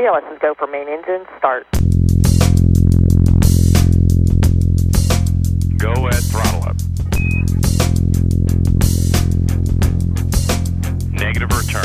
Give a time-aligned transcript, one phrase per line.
[0.00, 1.66] CLS is go for main engine, start.
[5.76, 6.76] Go at throttle up.
[11.12, 11.84] Negative return.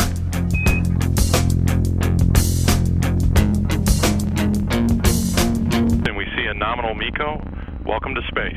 [6.05, 7.43] Then we see a nominal MECO.
[7.85, 8.55] Welcome to space.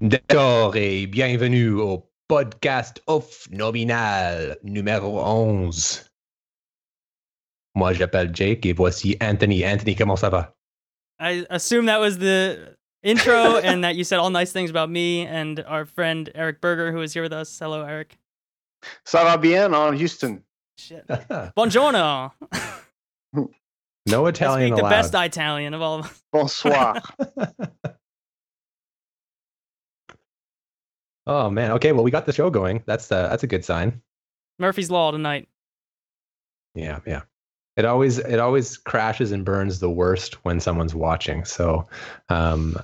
[0.00, 6.09] D'accord et bienvenue au podcast off nominal numéro 11.
[7.74, 9.64] Moi, j'appelle Jake et voici Anthony.
[9.64, 10.54] Anthony, comment ça va?
[11.20, 15.26] I assume that was the intro and that you said all nice things about me
[15.26, 17.56] and our friend Eric Berger, who is here with us.
[17.58, 18.18] Hello, Eric.
[19.04, 20.42] Ça va bien en Houston.
[20.78, 21.06] Shit.
[21.56, 22.32] Buongiorno.
[24.06, 26.22] no I Italian speak the best Italian of all of us.
[26.32, 27.02] Bonsoir.
[31.26, 31.72] oh man.
[31.72, 31.92] Okay.
[31.92, 32.82] Well, we got the show going.
[32.86, 34.00] That's uh, that's a good sign.
[34.58, 35.48] Murphy's Law tonight.
[36.74, 37.22] Yeah, yeah.
[37.80, 41.44] It always it always crashes and burns the worst when someone's watching.
[41.44, 41.88] So
[42.28, 42.76] um,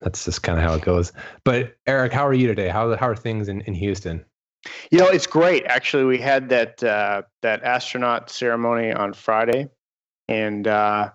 [0.00, 1.12] that's just kind of how it goes.
[1.44, 2.68] But Eric, how are you today?
[2.68, 4.24] How how are things in, in Houston?
[4.90, 5.64] you know, it's great.
[5.66, 9.68] Actually, we had that uh, that astronaut ceremony on Friday,
[10.28, 11.10] and uh,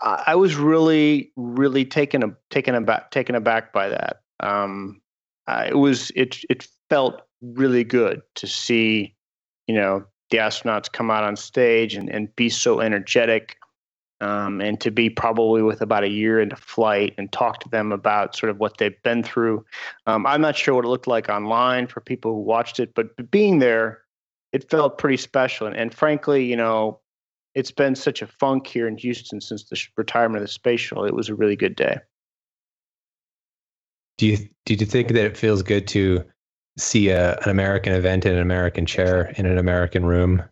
[0.00, 4.22] I, was really, really taken taken aback taken aback by that.
[4.40, 5.00] Um,
[5.46, 9.14] uh, it was it it felt really good to see,
[9.66, 13.56] you know, the astronauts come out on stage and, and be so energetic.
[14.20, 17.90] Um, and to be probably with about a year into flight and talk to them
[17.90, 19.64] about sort of what they've been through.
[20.06, 23.30] Um, I'm not sure what it looked like online for people who watched it, but
[23.32, 24.02] being there,
[24.52, 25.66] it felt pretty special.
[25.66, 27.00] And, and frankly, you know,
[27.56, 31.04] it's been such a funk here in Houston since the retirement of the space shuttle.
[31.04, 31.98] It was a really good day.
[34.18, 36.24] Do you do you think that it feels good to
[36.78, 40.42] see a, an American event in an American chair in an American room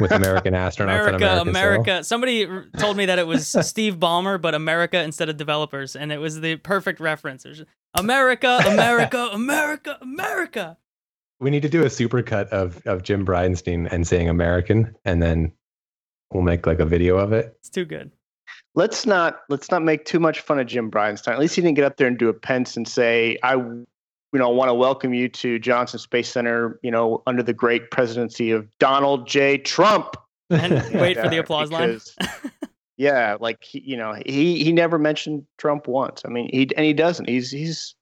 [0.00, 1.94] with American astronauts America, American America.
[1.96, 2.02] soil?
[2.04, 6.18] Somebody told me that it was Steve Ballmer, but America instead of developers, and it
[6.18, 7.44] was the perfect reference.
[7.44, 10.76] Was just, America, America, America, America.
[11.40, 15.52] We need to do a supercut of of Jim Bridenstine and saying American, and then
[16.32, 17.56] we'll make like a video of it.
[17.60, 18.10] It's too good.
[18.74, 21.32] Let's not let's not make too much fun of Jim Bridenstine.
[21.32, 23.56] At least he didn't get up there and do a Pence and say, "I,
[24.36, 27.90] you know, want to welcome you to Johnson Space Center." You know, under the great
[27.90, 29.56] presidency of Donald J.
[29.56, 30.14] Trump.
[30.50, 31.98] And wait for the Yeah, applause line.
[32.98, 36.20] yeah, like he, you know, he he never mentioned Trump once.
[36.26, 37.28] I mean, he and he doesn't.
[37.28, 37.94] He's he's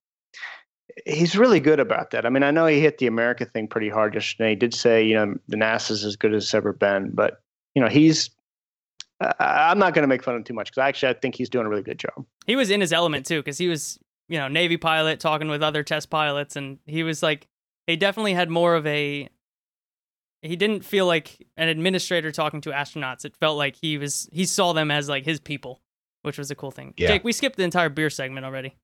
[1.06, 2.26] he's really good about that.
[2.26, 4.50] I mean, I know he hit the America thing pretty hard yesterday.
[4.50, 7.40] He did say, you know, the NASA's as good as it's ever been, but
[7.74, 8.30] you know, he's.
[9.20, 11.36] Uh, I'm not going to make fun of him too much because actually I think
[11.36, 12.26] he's doing a really good job.
[12.48, 13.96] he was in his element too because he was
[14.34, 17.46] you know navy pilot talking with other test pilots and he was like
[17.86, 19.28] he definitely had more of a
[20.42, 24.44] he didn't feel like an administrator talking to astronauts it felt like he was he
[24.44, 25.80] saw them as like his people
[26.22, 27.06] which was a cool thing Yeah.
[27.12, 28.74] jake we skipped the entire beer segment already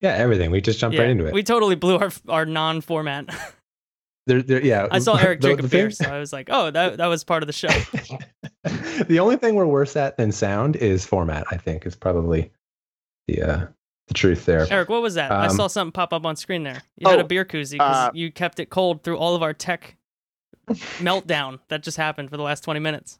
[0.00, 0.50] Yeah, everything.
[0.50, 1.34] We just jumped yeah, right into it.
[1.34, 3.26] we totally blew our our non-format
[4.26, 4.88] There, there, yeah.
[4.90, 7.42] i saw eric drink a beer so i was like oh that, that was part
[7.42, 7.68] of the show
[9.08, 11.44] the only thing we're worse at than sound is format.
[11.50, 12.50] I think is probably
[13.28, 13.66] the uh,
[14.08, 14.66] the truth there.
[14.70, 17.20] eric what was that i Um, saw something pop up on screen there you had
[17.20, 19.96] a Oh, beer koozie because uh, you kept it cold through all of our tech
[20.68, 23.18] meltdown that just happened for the last 20 minutes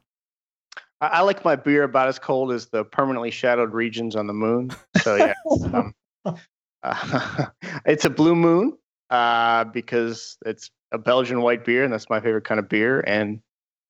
[1.01, 4.33] I, I like my beer about as cold as the permanently shadowed regions on the
[4.33, 4.71] moon.
[5.03, 5.33] So yeah,
[5.73, 5.93] um,
[6.83, 7.45] uh,
[7.85, 8.77] it's a blue moon
[9.09, 13.01] uh, because it's a Belgian white beer, and that's my favorite kind of beer.
[13.01, 13.41] And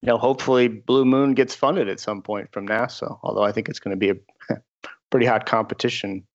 [0.01, 3.19] you know, hopefully, Blue Moon gets funded at some point from NASA.
[3.22, 4.09] Although I think it's going to be
[4.50, 4.57] a
[5.12, 6.25] pretty hot competition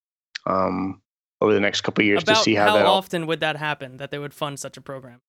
[0.47, 1.01] um,
[1.41, 2.87] over the next couple of years About to see how, how, that.
[2.87, 5.21] all- often would that happen that they would fund such a program?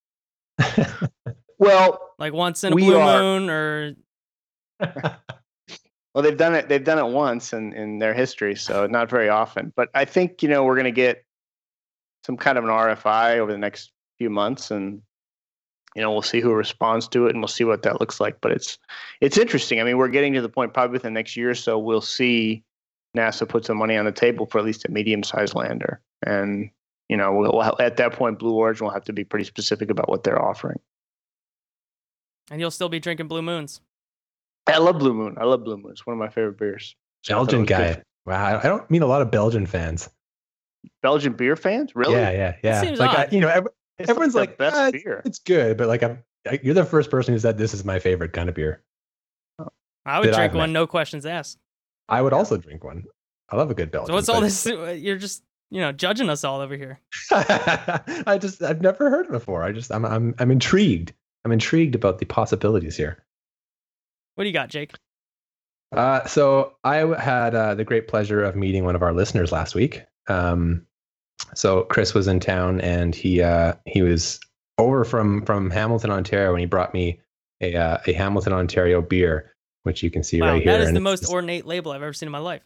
[1.58, 3.94] well, Like once in a blue are- moon, or
[6.14, 6.68] Well, they've done it.
[6.68, 9.72] They've done it once in, in their history, so not very often.
[9.78, 11.24] But I think you know we're going to get
[12.26, 15.02] some kind of an RFI over the next few months, and
[15.96, 18.40] you know we'll see who responds to it, and we'll see what that looks like.
[18.42, 18.78] But it's
[19.22, 19.80] it's interesting.
[19.80, 22.02] I mean, we're getting to the point probably within the next year or so we'll
[22.02, 22.62] see
[23.18, 26.70] NASA put some money on the table for at least a medium-sized lander, and
[27.10, 29.90] you know we'll, we'll at that point Blue Origin will have to be pretty specific
[29.90, 30.80] about what they're offering.
[32.50, 33.82] and you'll still be drinking blue moons.
[34.68, 35.36] I love Blue Moon.
[35.40, 35.92] I love Blue Moon.
[35.92, 36.96] It's one of my favorite beers.
[37.24, 37.96] So I Belgian was good.
[37.98, 38.04] guy.
[38.26, 40.10] Wow, I don't mean a lot of Belgian fans.
[41.02, 42.14] Belgian beer fans, really?
[42.16, 42.82] Yeah, yeah, yeah.
[42.82, 43.34] seems like I, odd.
[43.34, 43.68] you know, ev-
[44.00, 45.22] It's everyone's the like, best "Ah, beer.
[45.26, 48.00] it's good, but like I'm, I, you're the first person who said this is my
[48.00, 48.84] favorite kind of beer.
[50.06, 51.58] I would drink one, no questions asked.
[52.12, 53.06] I would also drink one.
[53.50, 54.08] I love a good Belgian.
[54.08, 54.66] So what's all this?
[54.66, 57.00] You're just you know judging us all over here.
[57.32, 59.64] I just I've never heard it before.
[59.64, 61.14] I just I'm I'm I'm intrigued.
[61.46, 63.24] I'm intrigued about the possibilities here.
[64.36, 64.94] What do you got, Jake?
[65.92, 69.76] Uh, so I had uh, the great pleasure of meeting one of our listeners last
[69.76, 70.04] week.
[70.28, 70.86] Um,
[71.56, 74.40] so Chris was in town, and he uh, he was
[74.78, 77.20] over from from Hamilton, Ontario, and he brought me
[77.62, 79.51] a uh, a Hamilton, Ontario beer,
[79.84, 80.72] which you can see Wow, right here.
[80.74, 82.62] that is and the it's- most ornate label I've ever seen in my life.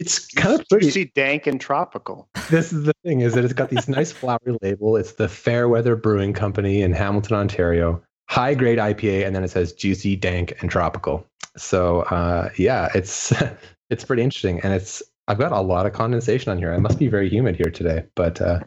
[0.00, 0.86] It's kind of pretty.
[0.86, 2.28] Juicy, dank, and tropical.
[2.50, 4.96] this is the thing is that it's got these nice flowery label.
[4.96, 8.02] It's the Fairweather Brewing Company in Hamilton, Ontario.
[8.28, 11.24] High grade IPA, and then it says juicy, dank, and tropical.
[11.56, 13.32] So uh, yeah, it's
[13.90, 16.72] it's pretty interesting, and it's I've got a lot of condensation on here.
[16.72, 18.60] It must be very humid here today, but uh,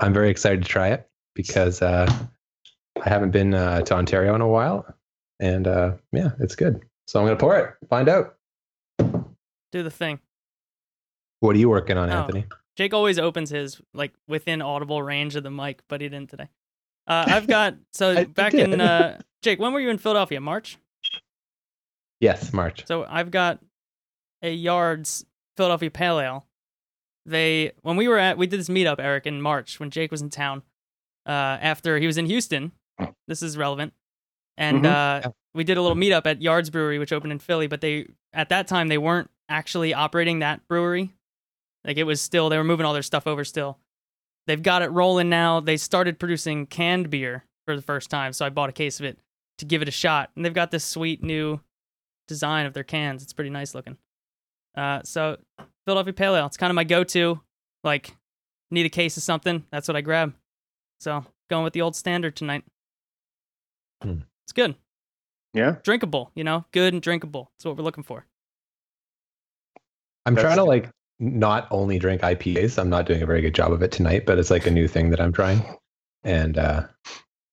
[0.00, 2.06] I'm very excited to try it because uh,
[3.02, 4.84] I haven't been uh, to Ontario in a while,
[5.40, 6.82] and uh, yeah, it's good.
[7.06, 7.74] So I'm gonna pour it.
[7.88, 8.36] Find out.
[8.98, 10.20] Do the thing.
[11.40, 12.20] What are you working on, Oh.
[12.22, 12.46] Anthony?
[12.76, 16.48] Jake always opens his like within audible range of the mic, but he didn't today.
[17.06, 18.72] Uh, I've got so back did.
[18.72, 19.58] in uh, Jake.
[19.58, 20.40] When were you in Philadelphia?
[20.40, 20.78] March.
[22.20, 22.86] Yes, March.
[22.86, 23.60] So I've got
[24.42, 25.24] a Yards
[25.56, 26.46] Philadelphia Pale Ale.
[27.26, 30.22] They when we were at we did this meetup, Eric, in March when Jake was
[30.22, 30.62] in town.
[31.26, 32.70] Uh, after he was in Houston,
[33.26, 33.92] this is relevant,
[34.56, 35.32] and Mhm.
[35.56, 37.66] We did a little meetup at Yards Brewery, which opened in Philly.
[37.66, 41.14] But they at that time they weren't actually operating that brewery.
[41.84, 43.78] Like it was still they were moving all their stuff over still.
[44.46, 45.60] They've got it rolling now.
[45.60, 49.06] They started producing canned beer for the first time, so I bought a case of
[49.06, 49.18] it
[49.58, 50.30] to give it a shot.
[50.36, 51.60] And they've got this sweet new
[52.28, 53.22] design of their cans.
[53.22, 53.96] It's pretty nice looking.
[54.76, 55.38] Uh, so
[55.84, 56.46] Philadelphia Pale Ale.
[56.46, 57.40] It's kind of my go-to.
[57.82, 58.16] Like,
[58.70, 59.64] need a case of something.
[59.70, 60.34] That's what I grab.
[61.00, 62.64] So going with the old standard tonight.
[64.02, 64.20] Hmm.
[64.44, 64.76] It's good,
[65.56, 65.76] Yeah.
[65.82, 66.30] drinkable.
[66.34, 67.50] You know, good and drinkable.
[67.56, 68.26] That's what we're looking for.
[70.26, 72.78] I'm That's trying to like not only drink IPAs.
[72.78, 74.88] I'm not doing a very good job of it tonight, but it's like a new
[74.88, 75.62] thing that I'm trying,
[76.24, 76.86] and uh,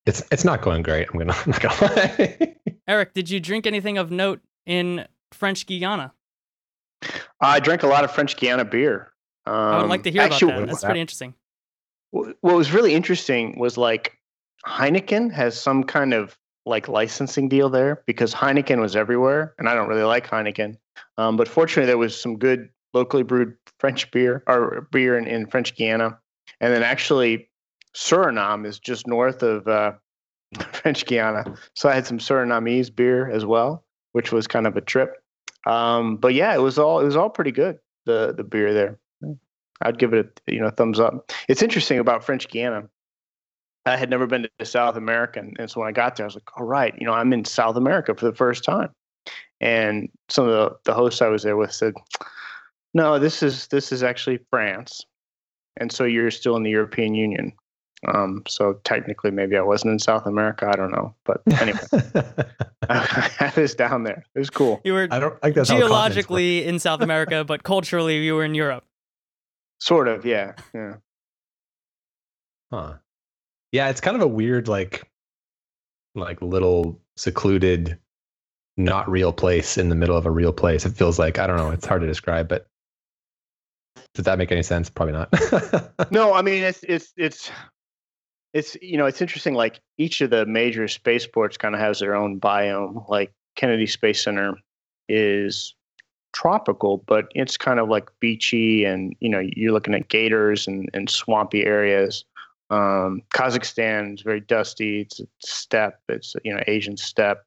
[0.06, 1.08] it's it's not going great.
[1.10, 2.56] I'm gonna I'm not gonna lie.
[2.88, 6.14] Eric, did you drink anything of note in French Guiana?
[7.40, 9.12] I drank a lot of French Guiana beer.
[9.46, 10.68] Um, I would like to hear actually, about that.
[10.68, 11.34] That's pretty interesting.
[12.12, 14.18] What was really interesting was like
[14.68, 19.74] Heineken has some kind of like licensing deal there because Heineken was everywhere, and I
[19.74, 20.78] don't really like Heineken.
[21.18, 25.48] Um, but fortunately, there was some good locally brewed French beer or beer in, in
[25.48, 26.18] French Guiana,
[26.62, 27.50] and then actually
[27.96, 29.94] Suriname is just north of uh,
[30.72, 34.82] French Guiana, so I had some Surinamese beer as well, which was kind of a
[34.82, 35.16] trip.
[35.66, 37.80] Um, but yeah, it was all it was all pretty good.
[38.06, 39.00] The the beer there.
[39.82, 41.32] I'd give it a you know thumbs up.
[41.48, 42.90] It's interesting about French Guiana.
[43.86, 46.28] I had never been to South America, and and so when I got there, I
[46.28, 48.90] was like, "All right, you know, I'm in South America for the first time."
[49.62, 51.94] And some of the, the hosts I was there with said,
[52.94, 55.06] "No, this is this is actually France,
[55.78, 57.52] and so you're still in the European Union.
[58.14, 60.68] Um, so technically, maybe I wasn't in South America.
[60.68, 61.80] I don't know, but anyway,
[62.90, 64.26] I was down there.
[64.36, 64.82] It was cool.
[64.84, 65.90] You were I don't like that's how continents work.
[65.90, 68.86] geologically in South America, but culturally you were in Europe.
[69.80, 70.96] Sort of, yeah, yeah.
[72.72, 72.94] Huh.
[73.74, 75.04] Yeah, it's kind of a weird, like,
[76.16, 77.98] like little secluded,
[78.78, 80.86] not real place in the middle of a real place.
[80.86, 81.72] It feels like I don't know.
[81.72, 82.68] It's hard to describe, but
[84.14, 84.90] does that make any sense?
[84.90, 86.12] Probably not.
[86.12, 87.52] no, I mean it's it's it's
[88.54, 89.56] it's you know it's interesting.
[89.56, 93.08] Like each of the major spaceports kind of has their own biome.
[93.10, 94.56] Like Kennedy Space Center
[95.10, 95.74] is
[96.34, 100.90] tropical, but it's kind of like beachy, and you know you're looking at gators and,
[100.94, 102.24] and swampy areas.
[102.74, 105.02] Um, Kazakhstan is very dusty.
[105.02, 106.00] It's a steppe.
[106.10, 107.46] It's you know Asian steppe.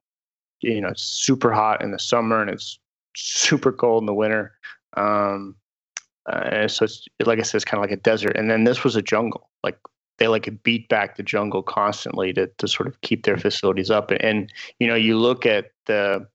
[0.60, 2.78] You know it's super hot in the summer and it's
[3.16, 4.56] super cold in the winter.
[4.96, 5.56] Um,
[6.26, 8.36] uh, so it's like I said, it's kind of like a desert.
[8.36, 9.50] And then this was a jungle.
[9.64, 9.78] Like
[10.18, 14.12] they like beat back the jungle constantly to to sort of keep their facilities up.
[14.12, 16.26] And, and you know, you look at the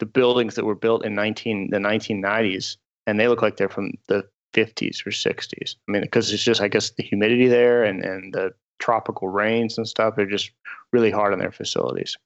[0.00, 3.68] the buildings that were built in nineteen the nineteen nineties, and they look like they're
[3.70, 5.76] from the fifties or sixties.
[5.88, 9.76] I mean, because it's just I guess the humidity there and and the tropical rains
[9.78, 10.16] and stuff.
[10.16, 10.50] They're just
[10.92, 12.16] really hard on their facilities.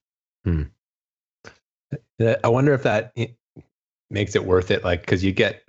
[2.19, 3.13] Uh, I wonder if that
[4.09, 4.83] makes it worth it.
[4.83, 5.63] Like, because you get,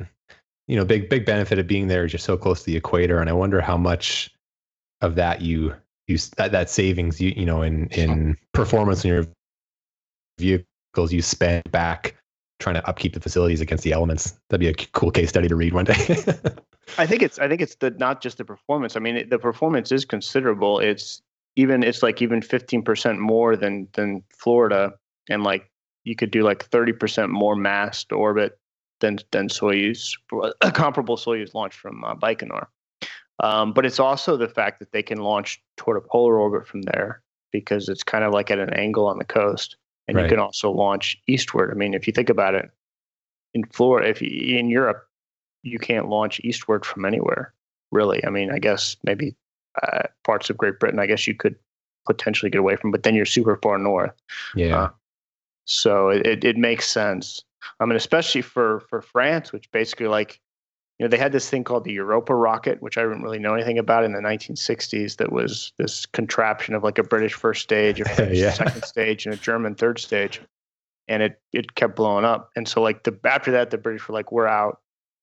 [0.69, 3.21] you know, big big benefit of being there is you're so close to the equator,
[3.21, 4.31] and I wonder how much
[5.00, 5.75] of that you
[6.09, 9.26] you that that savings you you know in in performance in your
[10.38, 12.17] vehicles you spend back
[12.61, 14.38] trying to upkeep the facilities against the elements.
[14.49, 15.95] That'd be a cool case study to read one day.
[16.99, 18.97] I think it's I think it's the not just the performance.
[18.97, 20.79] I mean, the performance is considerable.
[20.79, 21.23] It's
[21.57, 24.93] even it's like even 15% more than than Florida
[25.29, 25.71] and like
[26.05, 28.59] you could do like 30% more mass to orbit
[29.00, 30.12] than than Soyuz
[30.61, 32.67] a comparable Soyuz launch from uh, Baikonur.
[33.43, 36.83] Um, but it's also the fact that they can launch toward a polar orbit from
[36.83, 39.76] there because it's kind of like at an angle on the coast
[40.11, 40.25] and Right.
[40.25, 41.71] you can also launch eastward.
[41.71, 42.69] I mean, if you think about it,
[43.55, 45.07] in Florida, if you, in Europe,
[45.62, 47.55] you can't launch eastward from anywhere,
[47.93, 48.25] really.
[48.26, 49.37] I mean, I guess maybe
[49.83, 51.55] uh, parts of Great Britain, I guess you could
[52.07, 54.14] potentially get away from, but then you're super far north.
[54.55, 54.83] Yeah.
[54.83, 54.90] Uh,
[55.67, 57.45] So it, it, it makes sense.
[57.79, 60.40] I mean, especially for, for France, which basically like,
[61.00, 63.54] you know, they had this thing called the Europa rocket, which I didn't really know
[63.54, 65.16] anything about in the 1960s.
[65.16, 68.52] That was this contraption of like a British first stage, a French Yeah.
[68.52, 70.42] second stage, and a German third stage,
[71.09, 72.50] and it it kept blowing up.
[72.54, 74.83] And so like the after that, the British were like, we're out,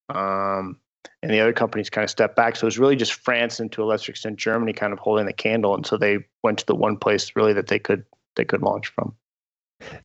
[0.09, 0.79] um,
[1.21, 2.55] and the other companies kind of stepped back.
[2.55, 5.27] So it was really just France and to a lesser extent Germany kind of holding
[5.27, 8.03] the candle, and so they went to the one place really that they could
[8.35, 9.15] they could launch from.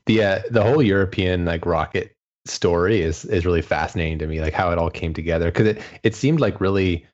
[0.05, 2.15] the uh, the whole European like rocket
[2.45, 5.47] story is is really fascinating to me, like how it all came together.
[5.47, 7.07] Because it it seemed like really,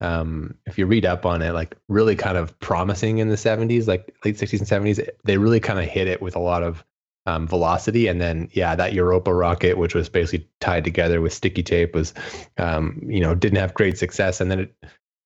[0.00, 3.88] um, if you read up on it, like really kind of promising in the seventies,
[3.88, 5.00] like late sixties and seventies.
[5.24, 6.84] They really kind of hit it with a lot of
[7.26, 11.62] um, velocity, and then yeah, that Europa rocket, which was basically tied together with sticky
[11.62, 12.14] tape, was
[12.58, 14.74] um, you know didn't have great success, and then it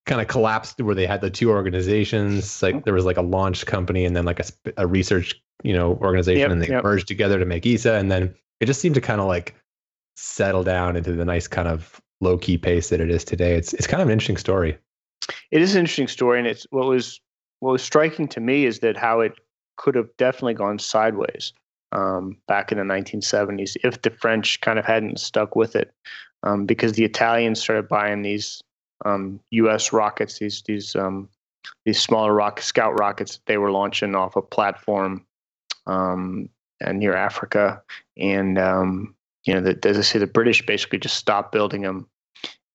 [0.07, 3.67] kind of collapsed where they had the two organizations like there was like a launch
[3.67, 4.45] company and then like a,
[4.79, 6.83] a research you know organization Yep, and they yep.
[6.83, 9.55] merged together to make ESA and then it just seemed to kind of like
[10.17, 13.73] settle down into the nice kind of low key pace that it is today it's
[13.75, 14.79] it's kind of an interesting story
[15.51, 17.21] It is an interesting story, and it's what was
[17.61, 19.35] what was striking to me is that how it
[19.77, 21.53] could have definitely gone sideways
[21.93, 25.93] um, back in the 1970s if the French kind of hadn't stuck with it,
[26.43, 28.63] um, because the Italians started buying these
[29.05, 29.93] um, U.S.
[29.93, 31.29] rockets, these these um,
[31.85, 35.25] these smaller rock scout rockets that they were launching off a platform
[35.87, 36.49] um,
[36.93, 37.83] near Africa,
[38.17, 42.07] and um, you know, the, as I say, the British basically just stopped building them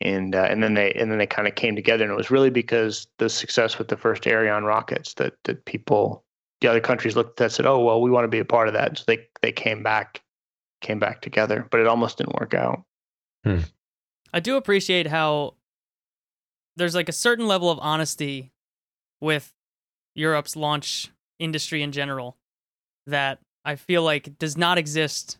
[0.01, 2.03] and uh, and then they and then they kind of came together.
[2.03, 6.24] And it was really because the success with the first Ariane rockets that that people
[6.62, 8.45] the other countries looked at that and said oh well we want to be a
[8.45, 8.97] part of that.
[8.97, 10.21] So they they came back
[10.81, 11.67] came back together.
[11.71, 12.83] But it almost didn't work out.
[14.33, 15.55] I do appreciate how
[16.75, 18.51] there's like a certain level of honesty
[19.21, 19.53] with
[20.13, 22.38] Europe's launch industry in general
[23.07, 25.38] that I feel like does not exist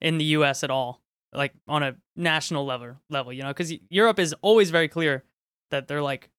[0.00, 1.00] in the US at all,
[1.32, 5.24] like on a national level level, you know, cuz Europe is always very clear
[5.70, 6.30] that they're like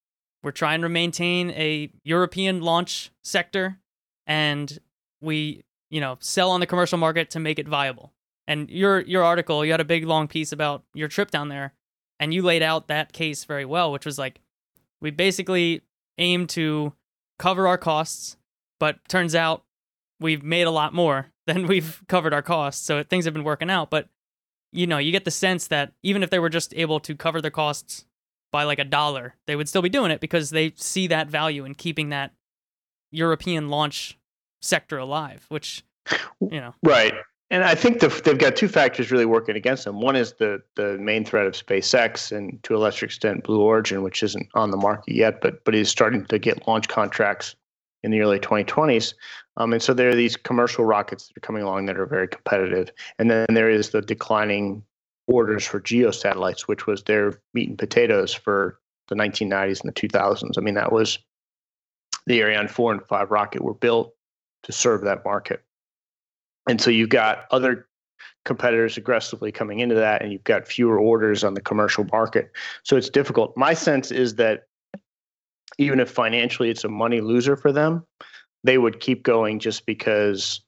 [0.43, 3.79] we're trying to maintain a European launch sector
[4.27, 4.79] and
[5.21, 8.13] we, you know, sell on the commercial market to make it viable.
[8.47, 11.73] And your your article, you had a big long piece about your trip down there
[12.19, 14.41] and you laid out that case very well, which was like
[14.99, 15.81] we basically
[16.17, 16.93] aim to
[17.39, 18.37] cover our costs,
[18.79, 19.63] but turns out
[20.21, 22.85] we've made a lot more than we've covered our costs.
[22.85, 24.07] So things have been working out, but
[24.71, 27.41] you know, you get the sense that even if they were just able to cover
[27.41, 28.05] their costs
[28.53, 31.65] by like a dollar, they would still be doing it because they see that value
[31.65, 32.31] in keeping that
[33.11, 34.17] European launch
[34.61, 35.83] sector alive, which
[36.39, 37.13] you know, right
[37.51, 39.99] and I think the, they've got two factors really working against them.
[39.99, 44.03] One is the the main threat of SpaceX, and to a lesser extent, Blue Origin,
[44.03, 47.55] which isn't on the market yet, but but is starting to get launch contracts
[48.03, 49.13] in the early 2020s.
[49.57, 52.27] Um, and so there are these commercial rockets that are coming along that are very
[52.27, 52.91] competitive.
[53.19, 54.83] And then there is the declining
[55.27, 58.79] orders for geosatellites, which was their meat and potatoes for
[59.09, 60.57] the 1990s and the 2000s.
[60.57, 61.19] I mean, that was
[62.25, 64.13] the Ariane 4 and 5 rocket were built
[64.63, 65.63] to serve that market.
[66.67, 67.87] And so you've got other
[68.45, 72.51] competitors aggressively coming into that, and you've got fewer orders on the commercial market.
[72.83, 73.55] So it's difficult.
[73.57, 74.67] My sense is that
[75.77, 78.05] even if financially it's a money loser for them,
[78.63, 80.61] they would keep going just because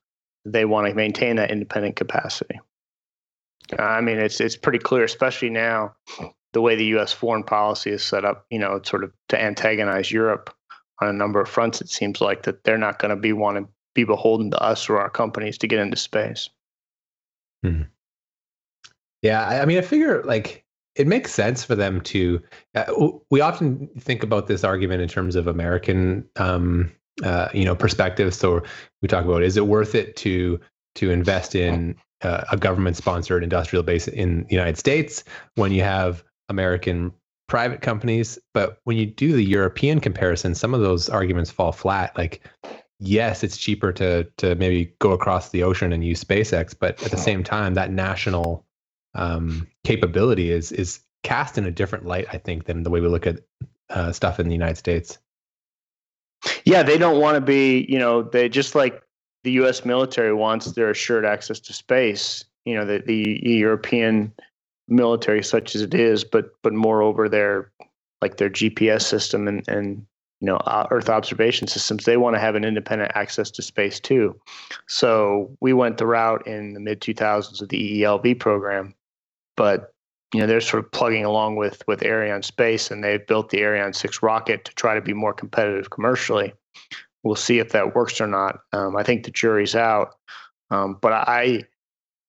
[0.45, 2.59] they want to maintain that independent capacity.
[3.79, 5.95] I mean, it's it's pretty clear, especially now,
[6.51, 7.13] the way the U.S.
[7.13, 8.45] foreign policy is set up.
[8.49, 10.53] You know, sort of to antagonize Europe
[11.01, 11.81] on a number of fronts.
[11.81, 14.89] It seems like that they're not going to be want to be beholden to us
[14.89, 16.49] or our companies to get into space.
[17.63, 17.83] Hmm.
[19.21, 20.62] Yeah, I I mean, I figure like
[20.95, 22.41] it makes sense for them to.
[22.75, 26.91] Uh, we often think about this argument in terms of American, um,
[27.23, 28.33] uh, you know, perspective.
[28.33, 28.61] So
[29.01, 30.59] we talk about is it worth it to
[30.95, 35.23] to invest in uh, a government-sponsored industrial base in the United States
[35.55, 37.11] when you have American
[37.47, 42.15] private companies, but when you do the European comparison, some of those arguments fall flat.
[42.17, 42.47] Like,
[42.99, 47.11] yes, it's cheaper to to maybe go across the ocean and use SpaceX, but at
[47.11, 48.65] the same time, that national
[49.15, 53.07] um, capability is is cast in a different light, I think, than the way we
[53.07, 53.39] look at
[53.89, 55.17] uh, stuff in the United States.
[56.65, 59.01] Yeah, they don't want to be, you know, they just like
[59.43, 59.85] the U.S.
[59.85, 62.43] military wants their assured access to space.
[62.65, 64.33] You know, the, the European
[64.87, 67.71] military, such as it is, but but moreover, their
[68.21, 70.05] like their GPS system and and
[70.39, 72.05] you know uh, Earth observation systems.
[72.05, 74.39] They want to have an independent access to space too.
[74.87, 78.93] So we went the route in the mid 2000s of the EELV program,
[79.55, 79.93] but
[80.33, 83.93] you know they're sort of plugging along with with Arianespace, and they've built the Ariane
[83.93, 86.53] 6 rocket to try to be more competitive commercially.
[87.23, 88.59] We'll see if that works or not.
[88.73, 90.15] Um, I think the jury's out,
[90.71, 91.63] um, but I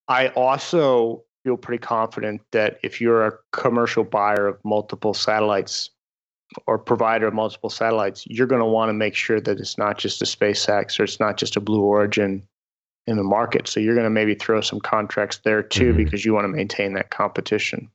[0.08, 5.90] I also feel pretty confident that if you're a commercial buyer of multiple satellites
[6.66, 9.98] or provider of multiple satellites, you're going to want to make sure that it's not
[9.98, 12.46] just a SpaceX or it's not just a Blue Origin
[13.06, 13.68] in the market.
[13.68, 15.96] So you're going to maybe throw some contracts there too Mhm.
[15.96, 17.90] because you want to maintain that competition.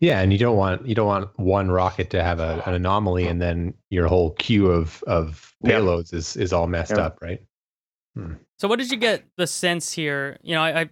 [0.00, 3.26] Yeah, and you don't want you don't want one rocket to have a, an anomaly,
[3.26, 5.72] and then your whole queue of of Yeah.
[5.72, 7.04] payloads is is all messed Yeah.
[7.06, 7.42] up, right?
[8.58, 10.38] So what did you get the sense here?
[10.42, 10.90] You know, I I,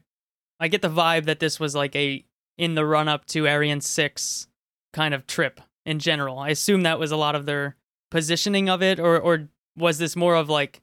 [0.60, 2.22] I get the vibe that this was like a
[2.58, 4.46] in the run up to Ariane 6
[4.92, 6.38] kind of trip in general.
[6.38, 7.76] I assume that was a lot of their
[8.10, 10.80] positioning of it or or was this more of like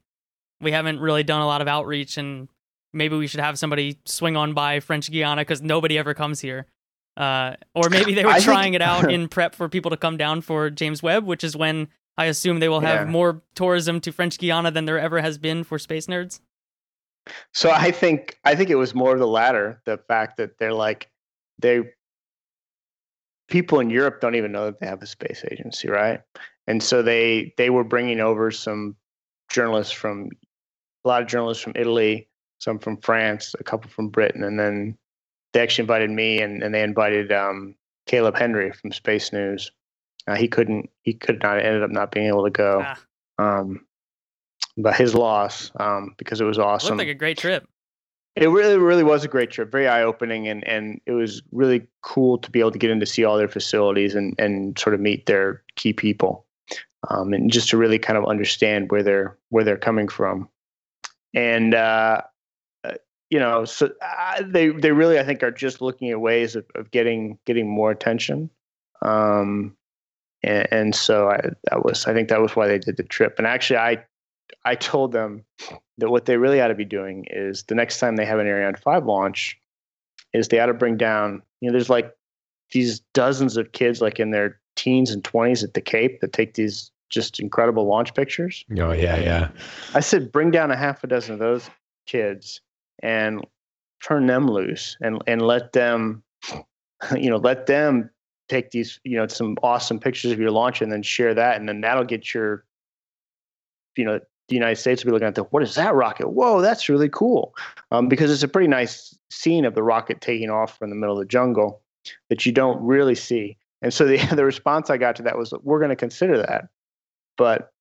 [0.62, 2.48] we haven't really done a lot of outreach and
[2.94, 6.66] maybe we should have somebody swing on by French Guiana cuz nobody ever comes here.
[7.18, 9.98] Uh, or maybe they were I think- trying it out in prep for people to
[9.98, 11.88] come down for James Webb, which is when
[12.18, 13.12] I assume they will have Yeah.
[13.12, 16.40] more tourism to French Guiana than there ever has been for space nerds.
[17.54, 20.74] So I think I think it was more of the latter, the fact that they're
[20.74, 21.10] like
[21.60, 21.84] they
[23.48, 26.22] people in Europe don't even know that they have a space agency, right?
[26.68, 28.96] And so they they were bringing over some
[29.50, 30.30] journalists from
[31.04, 32.28] a lot of journalists from Italy,
[32.60, 34.98] some from France, a couple from Britain, and then
[35.54, 39.72] they actually invited me and, and they invited um, Caleb Henry from Space News.
[40.28, 42.84] Uh, he couldn't he could not ended up not being able to go.
[42.84, 43.00] Ah.
[43.40, 43.86] Um,
[44.78, 46.94] but his loss um, because it was awesome.
[46.94, 47.68] It Looked like a great trip.
[48.36, 49.72] It really, really was a great trip.
[49.72, 53.00] Very eye opening, and and it was really cool to be able to get in
[53.02, 56.46] to see all their facilities and and sort of meet their key people,
[57.10, 60.48] um, and just to really kind of understand where they're where they're coming from,
[61.34, 62.22] and uh,
[62.84, 62.94] uh,
[63.30, 66.66] you know, so uh, they they really I think are just looking at ways of,
[66.76, 68.50] of getting getting more attention,
[69.02, 69.76] um,
[70.44, 73.36] and, and so I that was I think that was why they did the trip,
[73.38, 74.04] and actually I
[74.66, 75.44] I told them
[75.98, 78.48] that what they really ought to be doing is the next time they have an
[78.48, 79.58] Ariane 5 launch
[80.34, 82.14] is they ought to bring down, you know, there's like
[82.72, 86.54] these dozens of kids like in their teens and 20s at the Cape that take
[86.54, 88.66] these just incredible launch pictures.
[88.78, 89.50] Oh yeah, yeah.
[89.94, 91.70] I said bring down a half a dozen of those
[92.08, 92.62] kids
[93.04, 93.46] and
[94.04, 96.24] turn them loose and and let them
[97.16, 98.10] you know, let them
[98.50, 101.70] take these, you know, some awesome pictures of your launch and then share that and
[101.70, 102.66] then that'll get your
[103.98, 106.30] you know, the United States will be looking at the what is that rocket?
[106.30, 107.56] Whoa, that's really cool.
[107.92, 111.16] Um, because it's a pretty nice scene of the rocket taking off from the middle
[111.16, 111.82] of the jungle
[112.30, 113.58] that you don't really see.
[113.82, 116.66] And so the the response I got to that was we're going to consider that,
[117.42, 117.72] but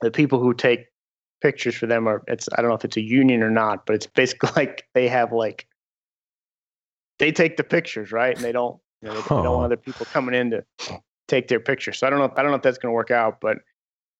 [0.00, 0.86] the people who take
[1.42, 3.94] pictures for them are it's I don't know if it's a union or not, but
[3.94, 5.66] it's basically like they have like
[7.18, 9.76] they take the pictures right, and they don't you know, they, they don't want other
[9.76, 10.64] people coming in to
[11.28, 11.98] take their pictures.
[11.98, 13.58] So I don't know if, I don't know if that's going to work out, but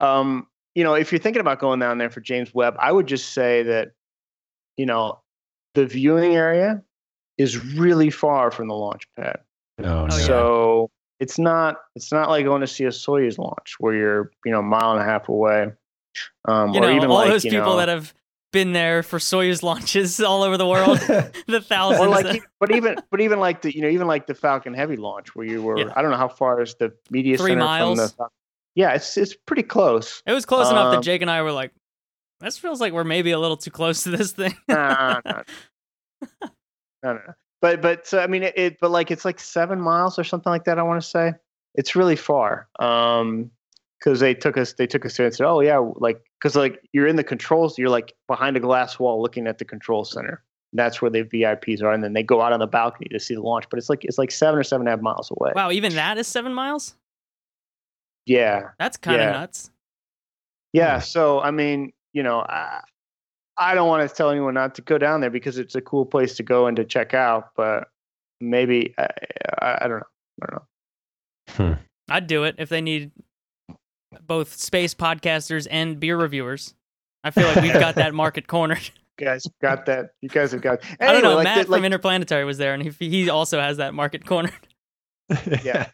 [0.00, 3.06] um, you know, if you're thinking about going down there for James Webb, I would
[3.06, 3.92] just say that,
[4.76, 5.20] you know,
[5.74, 6.82] the viewing area
[7.38, 9.38] is really far from the launch pad.
[9.78, 10.08] Oh, no.
[10.10, 10.26] yeah.
[10.26, 14.50] So it's not it's not like going to see a Soyuz launch where you're you
[14.52, 15.70] know a mile and a half away.
[16.46, 18.12] Um, You or know, even all like, those you people know, that have
[18.52, 20.98] been there for Soyuz launches all over the world,
[21.46, 22.00] the thousands.
[22.00, 24.74] or like that- but even but even like the you know even like the Falcon
[24.74, 25.92] Heavy launch where you were Yeah.
[25.94, 27.98] I don't know how far is the media Three center miles.
[27.98, 28.32] from the Fal-
[28.74, 30.22] yeah it's it's pretty close.
[30.26, 31.72] it was close enough that um, Jake and I were like,
[32.40, 35.42] "This feels like we're maybe a little too close to this thing." Nah, nah.
[36.42, 36.48] no,
[37.04, 37.34] no, no.
[37.60, 38.78] But but so I mean it, it.
[38.80, 40.78] But like it's like seven miles or something like that.
[40.78, 41.32] I want to say
[41.74, 42.68] it's really far.
[42.78, 43.50] Um,
[43.98, 46.80] because they took us they took us there and said, oh yeah, like because like
[46.92, 50.42] you're in the controls, you're like behind a glass wall looking at the control center.
[50.72, 53.34] That's where the VIPs are, and then they go out on the balcony to see
[53.34, 53.64] the launch.
[53.68, 55.52] But it's like it's like seven or seven and a half miles away.
[55.54, 56.94] wow, even that is seven miles.
[58.26, 59.32] Yeah, That's kind of Yeah.
[59.32, 59.70] nuts.
[60.72, 60.98] Yeah.
[60.98, 61.02] Hmm.
[61.04, 62.80] So I mean, you know, I,
[63.60, 66.06] I don't want to tell anyone not to go down there because it's a cool
[66.06, 67.50] place to go and to check out.
[67.56, 67.88] But
[68.40, 69.06] maybe I,
[69.60, 70.06] I, I don't know.
[70.42, 71.74] I don't know.
[71.76, 71.80] Hmm.
[72.08, 73.12] I'd do it if they need
[74.26, 76.74] both space podcasters and beer reviewers.
[77.22, 78.90] I feel like we've got that market cornered.
[79.18, 80.12] You guys got that.
[80.22, 80.82] You guys have got.
[80.98, 81.34] I don't know.
[81.34, 84.54] like Matt the- from Interplanetary was there, and he, he also has that market cornered.
[85.62, 85.90] Yeah.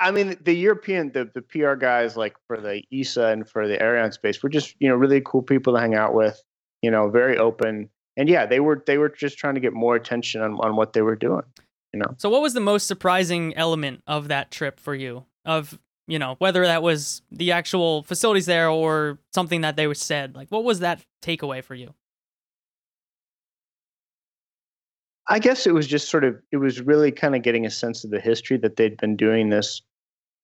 [0.00, 3.80] I mean, the European, the, the PR guys, like for the ESA and for the
[3.80, 6.42] Ariane space, were just you know really cool people to hang out with.
[6.82, 9.96] You know, very open, and yeah, they were they were just trying to get more
[9.96, 11.42] attention on on what they were doing.
[11.92, 12.14] You know.
[12.18, 15.24] So, what was the most surprising element of that trip for you?
[15.44, 20.34] Of you know, whether that was the actual facilities there or something that they said.
[20.34, 21.94] Like, what was that takeaway for you?
[25.28, 28.02] I guess it was just sort of it was really kind of getting a sense
[28.02, 29.80] of the history that they'd been doing this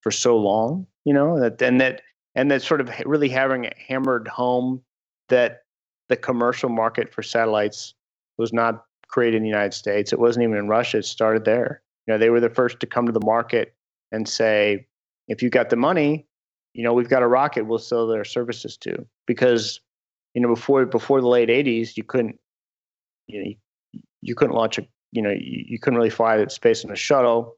[0.03, 2.03] for so long, you know, that and that
[2.37, 4.83] and that sort of really having it hammered home
[5.29, 5.63] that
[6.09, 7.95] the commercial market for satellites
[8.39, 10.13] was not created in the United States.
[10.13, 10.99] It wasn't even in Russia.
[10.99, 11.83] It started there.
[12.07, 13.75] You know, they were the first to come to the market
[14.13, 14.87] and say,
[15.29, 16.27] if you've got the money,
[16.73, 19.07] you know, we've got a rocket we'll sell their services to.
[19.27, 19.81] Because,
[20.35, 22.39] you know, before before the late eighties, you couldn't
[23.27, 26.91] you know, you couldn't launch a you know, you, you couldn't really fly space in
[26.91, 27.57] a shuttle,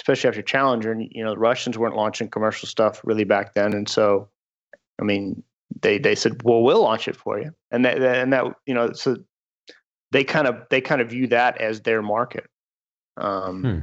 [0.00, 0.92] especially after Challenger.
[0.92, 3.72] And you know, the Russians weren't launching commercial stuff really back then.
[3.72, 4.28] And so
[5.00, 5.42] I mean,
[5.82, 8.92] they they said, "Well, we'll launch it for you," and that and that you know,
[8.92, 9.16] so
[10.12, 12.46] they kind of they kind of view that as their market,
[13.16, 13.78] um, Hmm.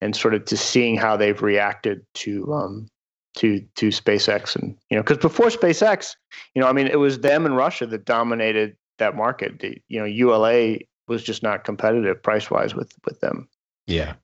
[0.00, 2.88] and sort of to seeing how they've reacted to um,
[3.36, 6.14] to to SpaceX and you know, because before SpaceX,
[6.54, 9.58] you know, I mean, it was them and Russia that dominated that market.
[9.60, 13.48] The, you know, ULA was just not competitive price wise with with them
[13.86, 14.14] Yeah.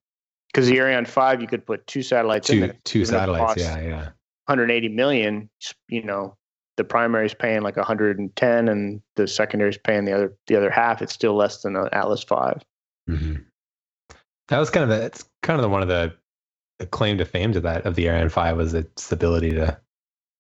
[0.53, 2.77] because the Ariane five you could put two satellites in Two there.
[2.85, 3.61] two if it satellites.
[3.61, 4.09] Yeah, yeah.
[4.47, 5.49] 180 million,
[5.89, 6.37] you know,
[6.81, 10.71] the primary is paying like 110 and the secondary is paying the other the other
[10.71, 11.03] half.
[11.03, 12.63] It's still less than an Atlas 5.
[13.07, 13.35] hmm
[14.49, 16.15] That was kind of the, it's kind of the, one of the,
[16.79, 19.79] the claim to fame to that of the Ariane Five was its ability to,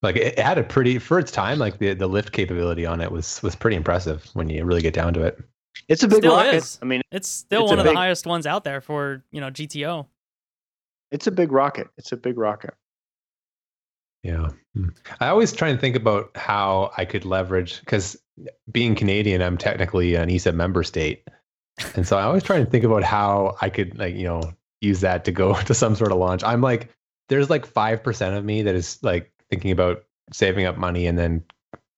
[0.00, 3.02] like, it, it had a pretty for its time, like the the lift capability on
[3.02, 5.38] it was was pretty impressive when you really get down to it.
[5.88, 6.54] It's a big Still rocket.
[6.54, 6.78] is.
[6.80, 9.50] I mean, It's still It's one of the highest ones out there for you know
[9.50, 10.06] GTO.
[11.10, 11.88] it's a big rocket.
[11.98, 12.72] It's a big rocket.
[14.22, 14.50] Yeah.
[14.76, 14.94] Mm.
[15.20, 18.16] I always try and think about how I could leverage because
[18.70, 21.26] being Canadian, I'm technically an ESA member state.
[21.94, 25.00] And so I always try and think about how I could like, you know, use
[25.00, 26.44] that to go to some sort of launch.
[26.44, 26.90] I'm like,
[27.28, 31.18] there's like five percent of me that is like thinking about saving up money and
[31.18, 31.44] then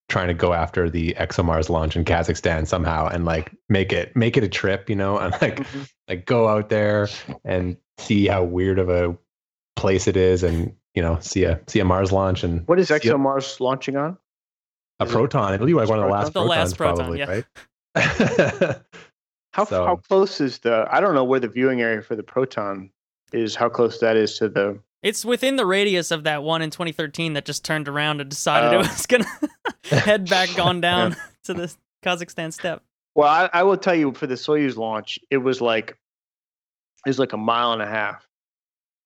[0.09, 4.37] trying to go after the ExoMars launch in Kazakhstan somehow and like make it make
[4.37, 5.67] it a trip, you know, and like
[6.09, 7.09] like go out there
[7.45, 9.17] and see how weird of a
[9.75, 12.89] place it is and you know see a see a Mars launch and What is
[12.89, 14.17] see a- ExoMars launching on?
[15.01, 15.55] a Is proton.
[15.55, 17.43] It'll be like one of the last The protons, last proton, probably, yeah.
[17.97, 18.79] right?
[19.55, 20.87] How So- how close is the?
[20.91, 22.91] I don't know where the viewing area for the proton
[23.33, 23.55] is.
[23.55, 24.79] How close that is to the?
[25.03, 28.73] It's within the radius of that one in 2013 that just turned around and decided
[28.73, 28.81] Oh.
[28.81, 29.27] it was gonna
[29.85, 31.75] head back on down to the
[32.05, 32.83] Kazakhstan steppe.
[33.15, 35.99] Well, I, I will tell you for the Soyuz launch, it was like
[37.05, 38.27] it was like a mile and a half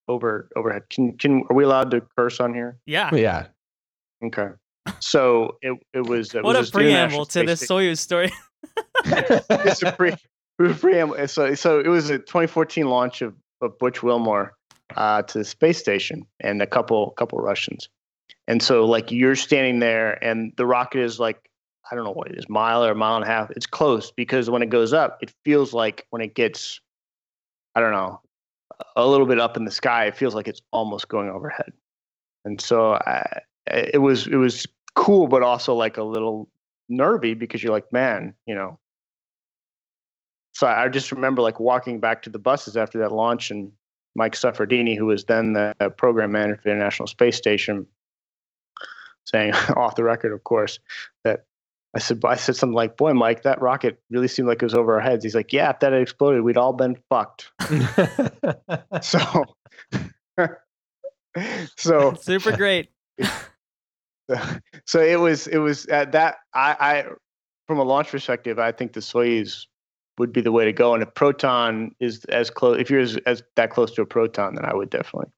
[0.09, 0.89] over overhead.
[0.91, 2.79] Can can are we allowed to curse on here?
[2.87, 3.15] Yeah.
[3.15, 3.47] yeah.
[4.25, 4.49] Okay.
[5.01, 8.33] So it it was it what was a preamble to Space this Soyuz story.
[9.05, 10.19] it's a pre, it
[10.59, 11.29] was a preamble.
[11.29, 14.57] So so it was a 2014 launch of, of Butch Wilmore
[14.97, 17.89] uh, to the space station and a couple couple Russians.
[18.49, 21.51] And so like you're standing there and the rocket is like
[21.91, 23.51] I don't know what it is, mile or a mile and a half.
[23.53, 26.81] It's close because when it goes up, it feels like when it gets
[27.75, 28.21] I don't know,
[28.97, 31.73] a little bit up in the sky, it feels like it's almost going overhead.
[32.45, 36.49] And so I, it was it was cool, but also like a little
[36.89, 38.79] nervy because you're like, man, you know.
[40.53, 43.73] So I just remember like walking back to the buses after that launch, and
[44.15, 47.87] Mike Suffredini, who was then the program manager for the International Space Station,
[49.25, 50.79] saying off the record, of course,
[51.25, 51.45] that
[51.97, 54.75] I said I said something like, "Boy, Mike, that rocket really seemed like it was
[54.75, 57.51] over our heads." He's like, "Yeah, if that had exploded, we'd all been fucked."
[59.03, 59.45] So,
[61.77, 62.89] so Super great.
[64.87, 67.05] so it was it was at that I, I
[67.67, 69.67] from a launch perspective i think the soyuz
[70.19, 73.17] would be the way to go and if proton is as close if you're as,
[73.27, 75.31] as that close to a proton then i would definitely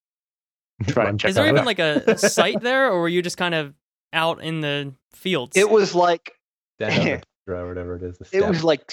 [0.86, 1.66] try and check Is there that even out.
[1.66, 3.74] like a, a site there, or were you just kind of
[4.12, 5.56] out in the fields?
[5.56, 6.37] it was like
[6.82, 8.18] On or whatever it is.
[8.32, 8.92] it was like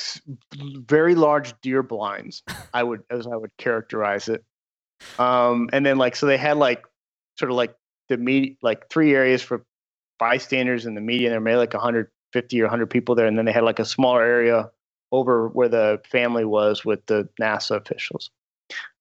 [0.88, 2.44] very large deer blinds
[2.74, 4.44] i would as i would characterize it.
[5.20, 6.86] Um and then like so they had like
[7.38, 7.76] sort of like
[8.08, 9.66] the media like three areas for
[10.20, 13.46] bystanders and the media and there may like 150 or 100 people there and then
[13.46, 14.72] they had like a smaller area
[15.12, 18.32] over where the family was with the nasa officials.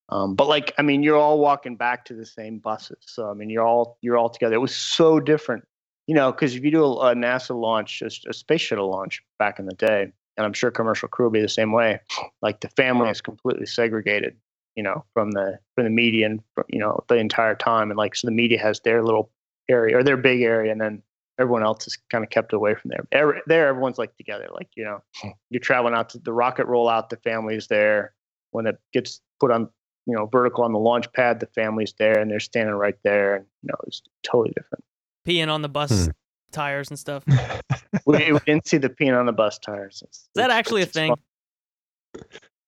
[0.09, 3.33] Um, but like i mean you're all walking back to the same buses so i
[3.33, 4.55] mean you're all you're all together.
[4.55, 5.65] It was so different
[6.07, 9.21] you know because if you do a, a nasa launch a, a space shuttle launch
[9.39, 11.99] back in the day and i'm sure commercial crew will be the same way
[12.41, 14.35] like the family is completely segregated
[14.75, 17.97] you know from the from the media and fr- you know the entire time and
[17.97, 19.31] like so the media has their little
[19.69, 21.01] area or their big area and then
[21.39, 24.69] everyone else is kind of kept away from there Every, there everyone's like together like
[24.75, 25.29] you know hmm.
[25.49, 28.13] you're traveling out to the rocket rollout the family is there
[28.51, 29.69] when it gets put on
[30.05, 31.39] you know vertical on the launch pad.
[31.39, 34.83] The family's there, and they're standing right there, and you know it's totally different.
[35.25, 36.11] Peeing on the bus Hmm.
[36.51, 37.23] tires and stuff.
[38.05, 40.03] we, we didn't see the peeing on the bus tires.
[40.09, 41.13] Is Is that actually a thing?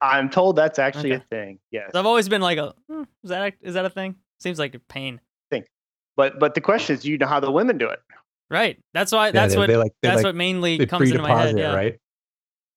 [0.00, 1.22] I'm told that's actually Okay.
[1.24, 1.58] a thing.
[1.70, 4.16] Yes, I've always been like, a, hmm, is that is that a thing?
[4.40, 5.20] Seems like a pain.
[5.50, 5.64] Thing,
[6.16, 8.00] but but the question is, do you know how the women do it?
[8.50, 8.78] Right.
[8.94, 9.26] That's why.
[9.26, 9.66] Yeah, That's they, what.
[9.68, 11.58] they like that's like what mainly comes into my head.
[11.58, 11.74] Yeah.
[11.74, 11.98] right?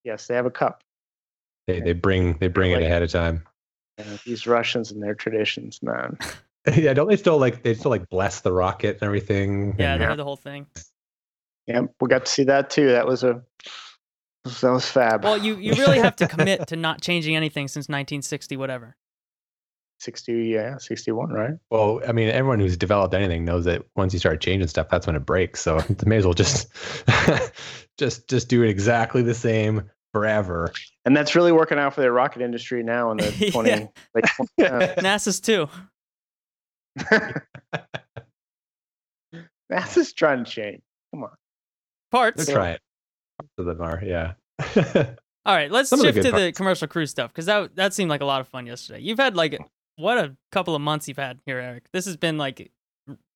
[0.04, 0.84] Yes, they have a cup.
[1.68, 3.44] They they bring they bring Like- it ahead of time.
[3.98, 6.18] And these Russians and their traditions, man.
[6.76, 9.76] yeah, don't they still like they still like bless the rocket and everything?
[9.80, 10.68] Yeah, and- they do the whole thing.
[11.68, 12.88] Yeah, we got to see that too.
[12.92, 13.42] That was a
[14.44, 15.24] that was fab.
[15.24, 18.96] Well, you you really have to commit to not changing anything since 1960, whatever.
[20.00, 21.54] sixty, yeah, sixty-one, right?
[21.70, 25.06] Well, I mean, everyone who's developed anything knows that once you start changing stuff, that's
[25.06, 25.62] when it breaks.
[25.62, 26.68] So it may as well just
[28.00, 30.74] just just do it exactly the same forever.
[31.06, 33.52] And that's really working out for the rocket industry now in the Yeah.
[33.52, 33.88] twenty.
[34.16, 34.26] Like,
[34.58, 35.70] 20 uh, NASA's too.
[39.72, 40.82] NASA's trying to change.
[41.14, 41.32] Come on.
[42.12, 42.46] Parts.
[42.46, 42.78] They're trying.
[43.40, 44.34] Parts of them are, yeah.
[45.46, 47.76] All right, let's Some of the shift good to the commercial crew stuff because that
[47.76, 49.00] that seemed like a lot of fun yesterday.
[49.00, 49.60] You've had like
[49.96, 51.86] what a couple of months you've had here, Eric.
[51.92, 52.72] This has been like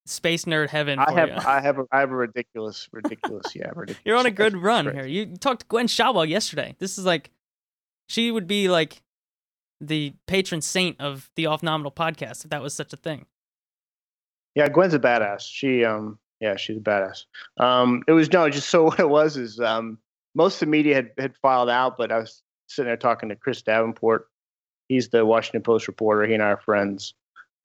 [0.05, 1.35] space nerd heaven for I have you.
[1.35, 4.01] I have a I have a ridiculous, ridiculous, yeah, ridiculous.
[4.05, 4.95] You're on a good run Great.
[4.97, 5.05] here.
[5.05, 6.75] You talked to Gwynne Shotwell yesterday.
[6.79, 7.31] This is like,
[8.07, 9.01] she would be like
[9.81, 13.25] the patron saint of the Off Nominal podcast if that was such a thing.
[14.55, 15.41] Yeah, Gwynne's a badass.
[15.41, 17.25] She um yeah, she's a badass.
[17.57, 19.97] Um it was no, just so what it was is um
[20.33, 23.35] most of the media had, had filed out, but I was sitting there talking to
[23.35, 24.27] Chris Davenport.
[24.89, 26.27] He's the Washington Post reporter.
[26.27, 27.13] He and I are friends.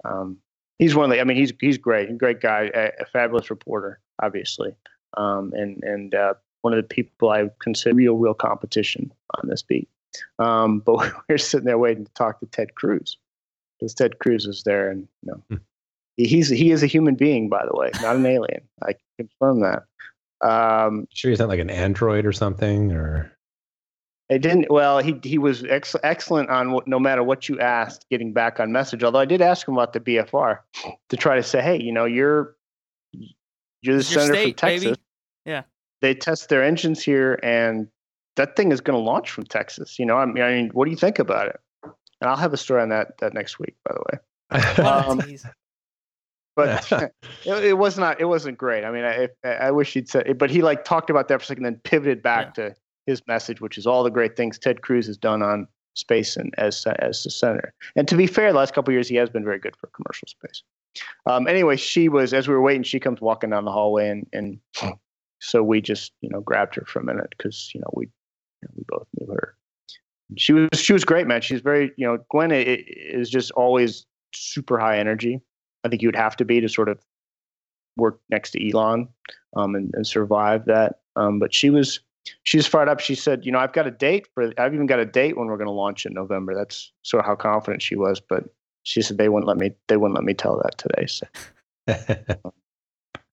[0.05, 0.38] Um
[0.79, 2.16] he's one of the I mean he's he's great.
[2.18, 4.74] Great guy, a, a fabulous reporter, obviously.
[5.16, 9.11] Um and and uh one of the people I consider real, real competition
[9.42, 9.88] on this beat.
[10.38, 13.16] Um, but we were sitting there waiting to talk to Ted Cruz
[13.79, 15.57] because Ted Cruz was there, and you know, he-
[16.26, 18.62] he's he is a human being, by the way, not an alien.
[18.83, 19.83] I can confirm that.
[20.42, 23.30] Um, sure he's not like an android or something or
[24.30, 24.70] it didn't.
[24.70, 28.61] Well, he he was ex- excellent on what, no matter what you asked, getting back
[28.61, 29.02] on message.
[29.02, 30.59] Although I did ask him about the BFR
[31.09, 32.54] to try to say, hey, you know, you're
[33.83, 34.87] you're the It's your senator state, from baby.
[34.87, 35.04] Texas.
[35.44, 35.62] Yeah.
[36.00, 37.88] They test their engines here, and
[38.37, 39.98] that thing is going to launch from Texas.
[39.98, 41.61] You know, I mean, I mean, what do you think about it?
[41.83, 44.18] And I'll have a story on that that next week, by the way.
[44.85, 45.44] What Um, tease.
[46.90, 47.12] But
[47.44, 48.20] it, it was not.
[48.20, 48.85] It wasn't great.
[48.85, 50.38] I mean, I, I wish he'd said.
[50.38, 52.75] But he like talked about that for a second, then pivoted back to
[53.07, 56.55] his message, which is all the great things Ted Cruz has done on space and
[56.59, 57.73] as as the senator.
[57.96, 59.88] And to be fair, the last couple of years he has been very good for
[59.88, 60.62] commercial space.
[61.27, 64.27] Um, anyway, she was as we were waiting, she comes walking down the hallway, and
[64.33, 64.59] and
[65.40, 68.68] so we just you know grabbed her for a minute because you know we you
[68.68, 69.55] know, we both knew her.
[70.37, 71.40] She was she was great, man.
[71.40, 75.40] She's very you know Gwynne is just always super high energy.
[75.85, 76.99] I think you would have to be to sort of
[77.97, 79.09] work next to Elon
[79.57, 81.01] um, and, and survive that.
[81.16, 82.01] Um, but she was
[82.45, 83.01] she was fired up.
[83.01, 85.47] She said, you know, I've got a date for I've even got a date when
[85.47, 86.55] we're going to launch in November.
[86.55, 88.21] That's sort of how confident she was.
[88.21, 88.45] But
[88.83, 91.07] she said they wouldn't let me they wouldn't let me tell that today.
[91.07, 91.27] So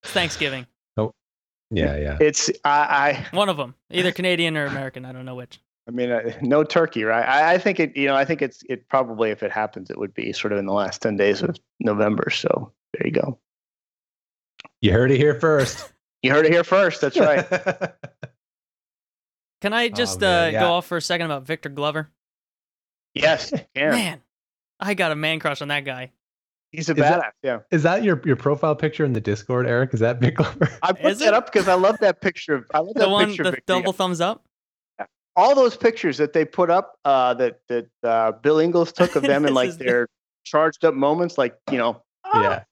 [0.03, 0.65] It's Thanksgiving.
[1.69, 2.17] yeah, yeah.
[2.21, 5.03] it's I I One of them, either Canadian or American.
[5.03, 5.59] I don't know which.
[5.87, 7.25] I mean, uh, no turkey, right?
[7.27, 7.95] I, I think it.
[7.95, 10.59] You know, I think it's it probably if it happens, it would be sort of
[10.59, 12.29] in the last ten days of November.
[12.29, 13.39] So there you go.
[14.81, 15.91] You heard it here first.
[16.23, 16.99] You heard it here first.
[16.99, 17.45] That's right.
[19.61, 20.59] Can I just man, uh, yeah.
[20.61, 22.09] go off for a second about Victor Glover?
[23.13, 23.91] yes, yeah.
[23.91, 24.21] Man,
[24.79, 26.11] I got a man crush on that guy.
[26.71, 27.31] He's a Is that- badass.
[27.43, 27.59] yeah.
[27.71, 29.93] Is that your your profile picture in the Discord, Eric?
[29.93, 30.69] Is that Big Glover?
[30.81, 31.33] I put Is that it?
[31.35, 32.55] up because I love that picture.
[32.55, 33.43] Of, I love The that one, picture.
[33.43, 33.73] the of Victor.
[33.73, 34.43] double thumbs up.
[35.37, 39.23] All those pictures that they put up, uh, that that uh, Bill Ingalls took of
[39.23, 40.07] them in like is the- their
[40.43, 42.01] charged up moments, like you know,
[42.33, 42.63] yeah.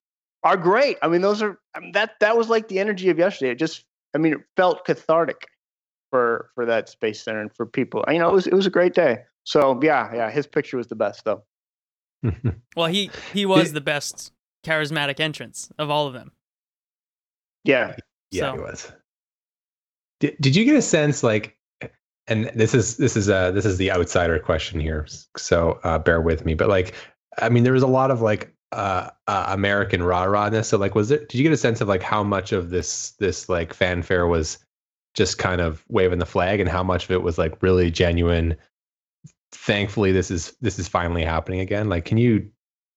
[0.44, 0.98] are great.
[1.02, 3.52] I mean, those are I mean, that that was like the energy of yesterday.
[3.52, 5.48] It just, I mean, it felt cathartic
[6.10, 8.04] for for that space center and for people.
[8.10, 9.20] You know, it was it was a great day.
[9.44, 11.44] So yeah, yeah, his picture was the best though.
[12.76, 14.32] Well, he he was the best
[14.66, 16.32] charismatic entrance of all of them.
[17.64, 17.96] Yeah,
[18.32, 18.92] Yeah, So- he was.
[20.22, 21.56] Did, did you get a sense like
[22.28, 25.06] and this is this is uh this is the outsider question here
[25.38, 26.54] so uh bear with me.
[26.54, 26.94] But like
[27.38, 30.96] i mean there was a lot of like uh, uh american rah rahness so like
[30.96, 33.74] was it did you get a sense of like how much of this this like
[33.74, 34.58] fanfare was
[35.14, 38.56] just kind of waving the flag and how much of it was like really genuine
[39.56, 41.90] thankfully this is this is finally happening again?
[41.90, 42.50] Like can you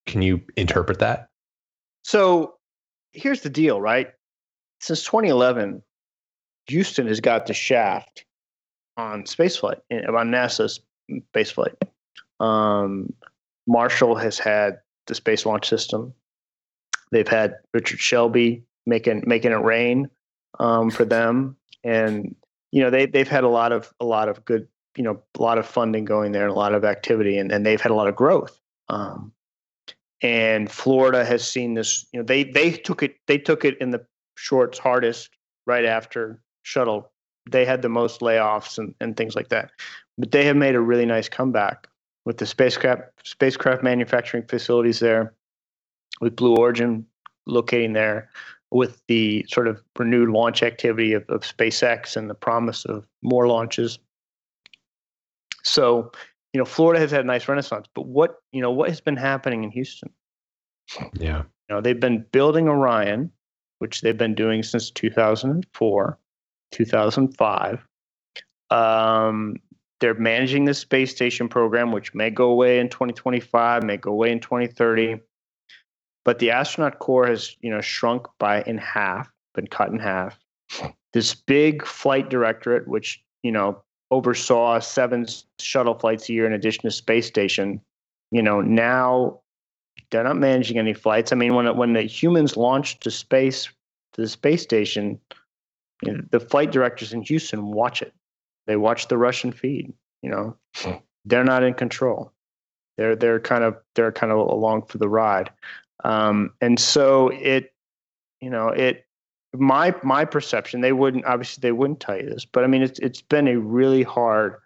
[0.07, 1.29] can you interpret that?
[2.03, 2.55] So
[3.13, 4.09] here's the deal, right?
[4.81, 5.83] Since 2011,
[6.69, 8.25] Houston has got the shaft
[8.99, 10.81] on spaceflight, on NASA's
[11.35, 11.75] spaceflight.
[12.41, 13.13] Um,
[13.67, 16.13] Marshall has had the Space Launch System.
[17.11, 20.11] They've had Richard Shelby making making it rain
[20.59, 22.35] um, for them, and
[22.73, 25.43] you know they they've had a lot of a lot of good you know a
[25.43, 27.95] lot of funding going there and a lot of activity, and, and they've had a
[27.95, 28.61] lot of growth.
[28.89, 29.33] Um,
[30.21, 32.07] and Florida has seen this.
[32.13, 35.31] You know they they took it they took it in the shorts hardest
[35.67, 37.11] right after shuttle.
[37.51, 39.71] They had the most layoffs and, and things like that,
[40.17, 41.89] but they have made a really nice comeback
[42.25, 45.35] with the spacecraft spacecraft manufacturing facilities there,
[46.21, 47.07] with Blue Origin
[47.47, 48.31] locating there,
[48.71, 53.47] with the sort of renewed launch activity of, of SpaceX and the promise of more
[53.47, 53.99] launches.
[55.63, 56.13] So,
[56.53, 59.17] you know, Florida has had a nice renaissance, but what you know what has been
[59.17, 60.11] happening in Houston?
[61.15, 61.45] Yeah.
[61.69, 63.31] You know, they've been building Orion,
[63.79, 66.19] which they've been doing since 2004,
[66.73, 67.87] 2005.
[68.71, 69.57] Um,
[70.01, 74.31] they're managing the space station program, which may go away in 2025, may go away
[74.31, 75.21] in 2030.
[76.25, 80.39] But the astronaut corps has, you know, shrunk by in half, been cut in half.
[81.13, 85.27] This big flight directorate, which you know oversaw seven
[85.59, 87.81] shuttle flights a year in addition to space station,
[88.31, 89.41] you know, now
[90.11, 91.33] they're not managing any flights.
[91.33, 93.65] I mean, when when the humans launched to space
[94.13, 95.21] to the space station,
[96.03, 98.13] you know, the flight directors in Houston watch it.
[98.67, 99.93] They watch the Russian feed.
[100.23, 100.57] You know,
[101.25, 102.33] they're not in control.
[102.97, 105.51] They're they're kind of they're kind of along for the ride,
[106.05, 107.73] um, and so it,
[108.41, 109.05] you know, it.
[109.55, 112.99] My my perception, they wouldn't obviously they wouldn't tell you this, but I mean it's
[112.99, 114.57] it's been a really hard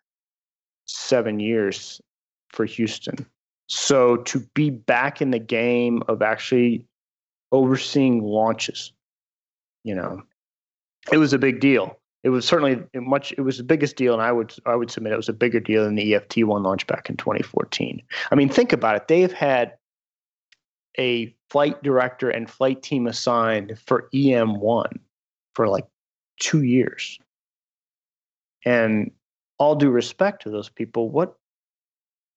[0.86, 2.00] seven years
[2.48, 3.26] for Houston.
[3.68, 6.84] So to be back in the game of actually
[7.52, 8.92] overseeing launches,
[9.84, 10.22] you know,
[11.10, 13.32] it was a big deal it was certainly much.
[13.36, 15.58] It was the biggest deal, and I would I would submit it was a bigger
[15.58, 18.00] deal than the EFT one launch back in 2014.
[18.30, 19.08] I mean, think about it.
[19.08, 19.74] They've had
[20.98, 24.98] a flight director and flight team assigned for EM1
[25.54, 25.86] for like
[26.38, 27.18] two years.
[28.64, 29.10] And
[29.58, 31.34] all due respect to those people, what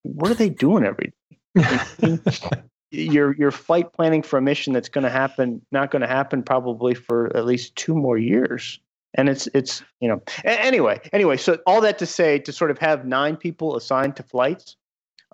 [0.02, 1.14] what are they doing every
[1.56, 2.20] day?
[2.96, 6.44] you're you're flight planning for a mission that's going to happen, not going to happen
[6.44, 8.80] probably for at least two more years.
[9.14, 12.78] And it's it's you know anyway anyway so all that to say to sort of
[12.80, 14.76] have nine people assigned to flights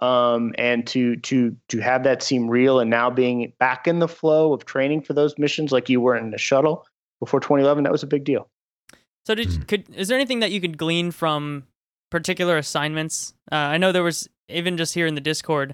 [0.04, 4.08] um, and to to to have that seem real and now being back in the
[4.08, 6.86] flow of training for those missions like you were in the shuttle
[7.20, 8.48] before 2011 that was a big deal.
[9.26, 9.62] So did Hmm.
[9.64, 11.66] could is there anything that you could glean from
[12.12, 13.34] particular assignments?
[13.52, 15.74] Uh, i know there was even just here in the discord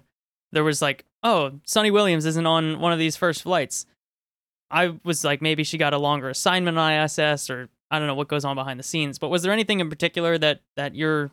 [0.51, 3.85] there was like oh Suni Williams isn't on one of these first flights
[4.69, 8.15] i was like maybe she got a longer assignment on iss or I don't know
[8.15, 11.31] what goes on behind the scenes, but was there anything in particular that that you're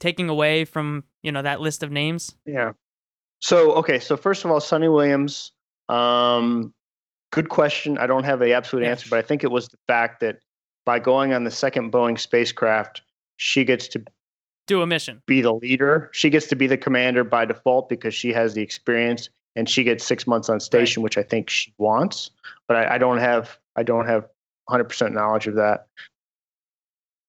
[0.00, 2.34] taking away from you know that list of names?
[2.46, 2.72] Yeah.
[3.40, 5.52] So okay, so first of all, Suni Williams.
[5.88, 6.72] Um,
[7.30, 7.98] good question.
[7.98, 10.38] I don't have the absolute answer, but I think it was the fact that
[10.86, 13.02] by going on the second Boeing spacecraft,
[13.36, 14.02] she gets to
[14.66, 16.10] do a mission, be the leader.
[16.12, 19.84] She gets to be the commander by default because she has the experience, and she
[19.84, 21.04] gets six months on station, right.
[21.04, 22.30] which I think she wants.
[22.66, 24.28] But I, I don't have I don't have
[24.70, 25.86] 100% knowledge of that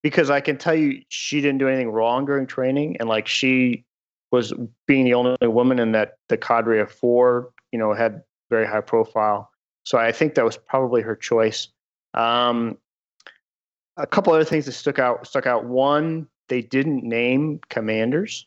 [0.02, 3.84] because I can tell you she didn't do anything wrong during training and like she
[4.30, 4.52] was
[4.86, 8.80] being the only woman in that the cadre of four you know had very high
[8.80, 9.50] profile
[9.84, 11.68] so I think that was probably her choice
[12.14, 12.78] um,
[13.96, 18.46] a couple other things that stuck out stuck out one they didn't name commanders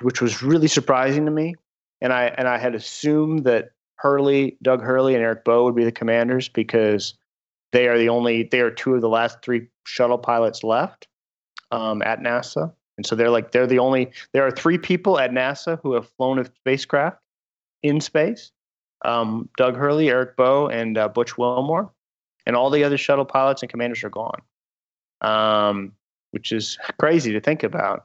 [0.00, 1.54] which was really surprising to me.
[2.00, 5.84] And I and I had assumed that Hurley Doug Hurley and Eric Boe would be
[5.84, 7.14] the commanders because
[7.72, 11.06] they are the only they are two of the last three shuttle pilots left
[11.70, 14.10] um, at NASA, and so they're like they're the only.
[14.32, 17.18] There are three people at NASA who have flown a spacecraft
[17.82, 18.50] in space:
[19.04, 21.90] um, Doug Hurley, Eric Boe, and uh, Butch Wilmore,
[22.44, 24.42] and all the other shuttle pilots and commanders are gone,
[25.22, 25.92] um,
[26.34, 28.04] which is crazy to think about.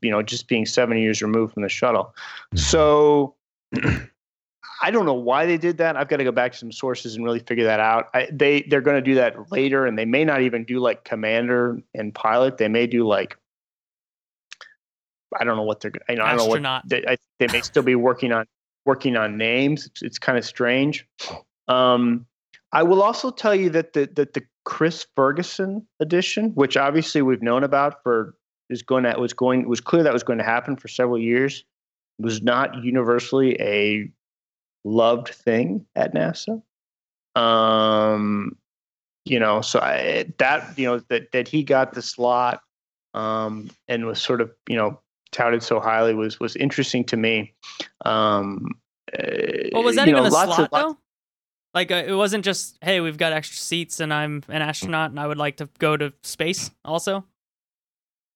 [0.00, 2.14] You know, just being seven years removed from the shuttle.
[2.54, 3.34] So.
[4.82, 5.98] I don't know why they did that.
[5.98, 8.08] I've got to go back to some sources and really figure that out.
[8.14, 11.04] I, they they're going to do that later, and they may not even do like
[11.04, 12.56] commander and pilot.
[12.56, 13.36] They may do like
[15.38, 15.92] I don't know what they're.
[16.08, 18.46] You know, I don't know what they, I, they may still be working on
[18.84, 19.86] working on names.
[19.86, 21.06] It's, it's kind of strange.
[21.68, 22.26] Um,
[22.72, 27.42] I will also tell you that the that the Chris Ferguson edition, which obviously we've
[27.42, 28.34] known about for
[28.68, 31.64] is going to was going was clear that was going to happen for several years,
[32.18, 34.08] was not universally a
[34.84, 36.62] loved thing at NASA.
[37.36, 38.56] Um,
[39.24, 42.62] you know, so I, that you know that that he got the slot
[43.14, 45.00] um, and was sort of you know
[45.32, 47.52] touted so highly was was interesting to me.
[48.04, 48.68] Um,
[49.72, 50.98] Well, was that even know, a slot of, though?
[51.74, 55.20] Like uh, it wasn't just hey, we've got extra seats and I'm an astronaut and
[55.20, 57.24] I would like to go to space also.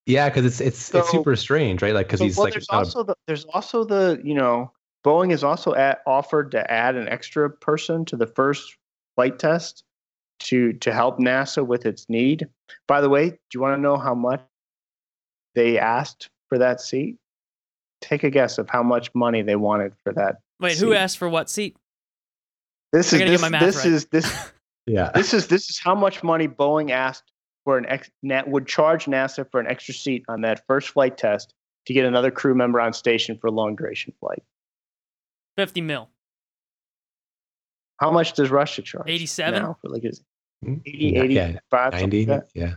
[0.07, 1.95] Yeah, because it's it's So- it's super strange, right?
[1.95, 4.35] Like because So, he's well, like there's not a- also the there's also the you
[4.35, 4.70] know
[5.05, 8.76] Boeing has also at, offered to add an extra person to the first
[9.16, 9.85] flight test
[10.41, 12.49] to to help NASA with its need.
[12.87, 14.43] By the way, do you want to know how much
[15.55, 17.16] they asked for that seat?
[18.01, 20.37] Take a guess of how much money they wanted for that.
[20.61, 21.76] Wait, who asked for what seat?
[22.95, 23.86] This I is this, this right.
[23.86, 24.53] is this
[24.86, 25.11] yeah.
[25.14, 27.32] this is this is how much money Boeing asked
[27.64, 31.18] for an ex Nat would charge NASA for an extra seat on that first flight
[31.18, 31.55] test
[31.86, 34.42] to get another crew member on station for a long duration flight.
[35.57, 36.09] Fifty mil.
[37.99, 39.09] How much does Russia charge?
[39.09, 39.62] 87?
[39.62, 40.22] now for like is
[40.64, 42.26] Mm, 80, yeah, 85, something ninety.
[42.26, 42.42] like?
[42.55, 42.74] Yeah.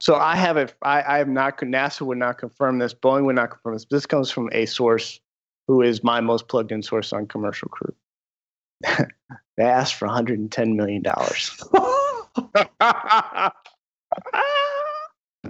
[0.00, 0.74] So I have it.
[0.82, 1.58] I, I have not.
[1.58, 2.94] NASA would not confirm this.
[2.94, 3.86] Boeing would not confirm this.
[3.90, 5.20] This comes from a source
[5.68, 7.94] who is my most plugged in source on commercial crew.
[9.56, 11.62] they asked for 110 million dollars.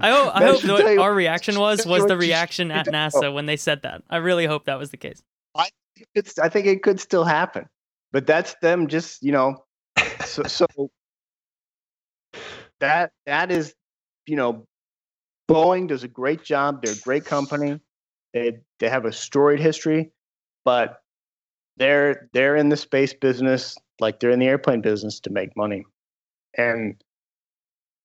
[0.00, 2.86] I hope I hope what our reaction was was the reaction at.
[2.86, 4.02] NASA when they said that.
[4.08, 5.22] I really hope that was the case.
[6.14, 7.68] it's, I think it could still happen,
[8.12, 9.64] but that's them just you know.
[10.24, 10.66] So, so
[12.80, 13.74] that that is
[14.26, 14.66] you know,
[15.50, 16.82] Boeing does a great job.
[16.82, 17.80] They're a great company.
[18.32, 20.12] They they have a storied history,
[20.64, 21.00] but
[21.80, 25.84] they're they're in the space business like they're in the airplane business to make money,
[26.56, 27.02] and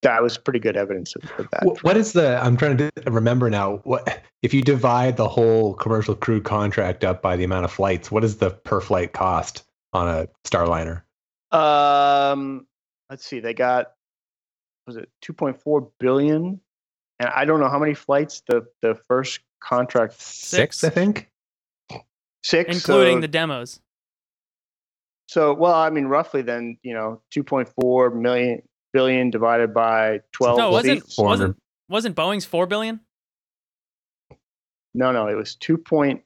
[0.01, 1.83] that was pretty good evidence of, of that.
[1.83, 2.39] What is the?
[2.41, 3.77] I'm trying to remember now.
[3.83, 8.09] What if you divide the whole commercial crew contract up by the amount of flights?
[8.09, 9.63] What is the per flight cost
[9.93, 11.03] on a Starliner?
[11.51, 12.65] Um,
[13.09, 13.41] let's see.
[13.41, 13.91] They got
[14.87, 16.61] was it 2.4 billion,
[17.19, 21.29] and I don't know how many flights the the first contract Six, I think.
[22.45, 23.79] Six, Including so, the demos.
[25.27, 28.61] So well, I mean, roughly then you know 2.4 million
[28.93, 30.57] billion divided by 12.
[30.57, 31.57] No, wasn't wasn't
[31.89, 32.99] wasn't Boeing's four billion?
[34.93, 35.77] No, no, it was 2.
[35.77, 36.21] Point,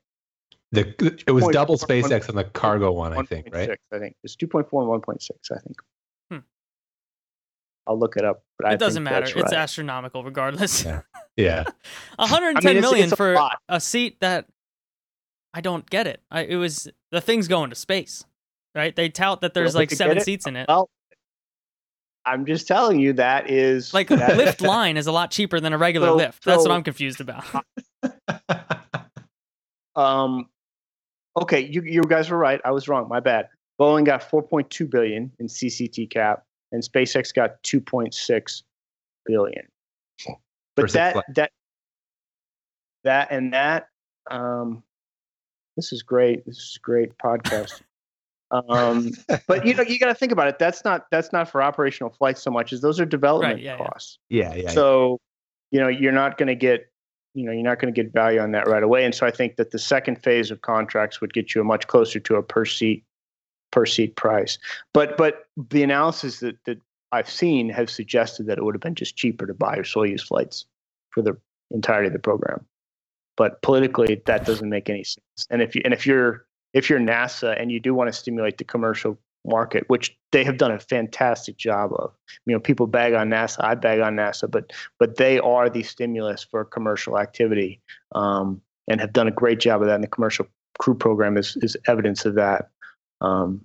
[0.72, 0.94] The
[1.26, 3.80] it was double one- SpaceX on the cargo one, I think, 1.6, right?
[3.92, 5.30] I think it's 2.4 and 1.6.
[5.52, 5.78] I think.
[6.30, 6.38] Hmm.
[7.88, 9.26] I'll look it up, but I it doesn't think matter.
[9.26, 9.54] It's right.
[9.54, 10.84] astronomical regardless.
[10.84, 11.02] Yeah.
[11.38, 11.64] Yeah.
[12.18, 13.60] 110 I mean, it's- million it's a for lot.
[13.70, 14.46] a seat that
[15.60, 16.22] I don't get it.
[16.32, 18.24] I, it was the thing's going to space,
[18.74, 18.96] right?
[18.96, 20.70] They tout that there's like seven seats in it.
[20.70, 20.90] Well,
[22.26, 25.74] I'm just telling you that is Like that- lift line is a lot cheaper than
[25.74, 26.46] a regular So- lift.
[26.46, 27.44] That's what I'm confused about.
[29.96, 30.48] Um,
[31.36, 32.62] okay, you you guys were right.
[32.64, 33.10] I was wrong.
[33.10, 33.50] My bad.
[33.82, 36.40] Boeing got 4.2 billion in CCtCap,
[36.72, 38.64] and SpaceX got 2.6
[39.26, 39.68] billion.
[40.78, 41.52] But that that
[43.04, 43.90] that and that
[44.32, 44.84] um,
[45.80, 46.46] this is great.
[46.46, 47.82] This is great podcast.
[48.52, 49.12] um,
[49.48, 50.60] but you know you got to think about it.
[50.60, 53.86] That's not that's not for operational flights so much as those are development yeah, yeah.
[53.86, 54.20] costs.
[54.30, 54.70] yeah, yeah.
[54.72, 55.20] So,
[55.72, 56.92] you know, you're not going to get,
[57.34, 59.06] you know, you're not going to get value on that right away.
[59.06, 61.88] And so I think that the second phase of contracts would get you a much
[61.88, 63.06] closer to a per seat
[63.72, 64.58] per seat price.
[64.94, 66.80] But but the analysis that that
[67.14, 70.66] I've seen have suggested that it would have been just cheaper to buy Soyuz flights
[71.12, 71.38] for the
[71.72, 72.66] entirety of the program.
[73.40, 75.48] But politically, that doesn't make any sense.
[75.50, 78.58] And if you and if you're if you're NASA and you do want to stimulate
[78.58, 82.12] the commercial market, which they have done a fantastic job of,
[82.46, 85.84] you know, people bag on NASA, I bag on NASA, but but they are the
[85.84, 87.80] stimulus for commercial activity,
[88.14, 89.96] um, and have done a great job of that.
[89.96, 90.46] And the commercial
[90.78, 92.72] crew program is is evidence of that.
[93.22, 93.62] Um,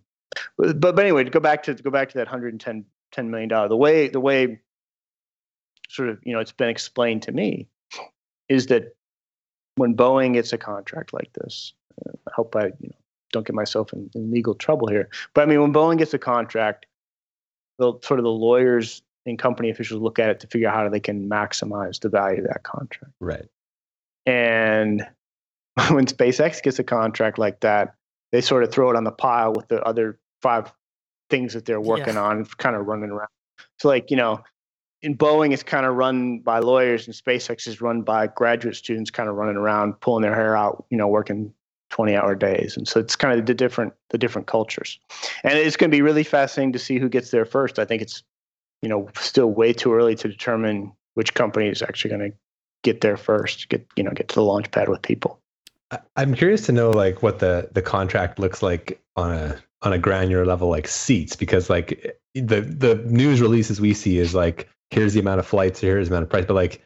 [0.57, 3.49] but, but anyway, to go back to to go back to that 110 10 million
[3.49, 4.61] dollar, the way the way
[5.89, 7.67] sort of you know it's been explained to me
[8.49, 8.95] is that
[9.77, 11.73] when Boeing gets a contract like this,
[12.07, 12.97] uh, I hope I you know
[13.33, 15.09] don't get myself in, in legal trouble here.
[15.35, 16.87] But I mean, when Boeing gets a contract,
[17.79, 20.89] the sort of the lawyers and company officials look at it to figure out how
[20.89, 23.13] they can maximize the value of that contract.
[23.21, 23.47] right.
[24.27, 25.07] And
[25.91, 27.95] when SpaceX gets a contract like that,
[28.33, 30.73] they sort of throw it on the pile with the other five
[31.31, 32.23] things that they're working Yeah.
[32.23, 33.29] on, kind of running around.
[33.79, 34.43] So, like, you know,
[35.05, 39.11] in Boeing, it's kind of run by lawyers, and SpaceX is run by graduate students,
[39.11, 41.53] kind of running around, pulling their hair out, you know, working
[41.91, 42.75] 20 hour days.
[42.75, 44.99] And so it's kind of the different, the different cultures.
[45.45, 47.79] And it's going to be really fascinating to see who gets there first.
[47.79, 48.23] I think it's,
[48.81, 52.37] you know, still way too early to determine which company is actually going to
[52.83, 55.39] get there first, get, you know, get to the launch pad with people.
[56.17, 59.99] I'm curious to know like what the the contract looks like on a on a
[59.99, 65.15] granular level, like seats, because like the the news releases we see is like here's
[65.15, 66.83] the amount of flights, here's the amount of price, but like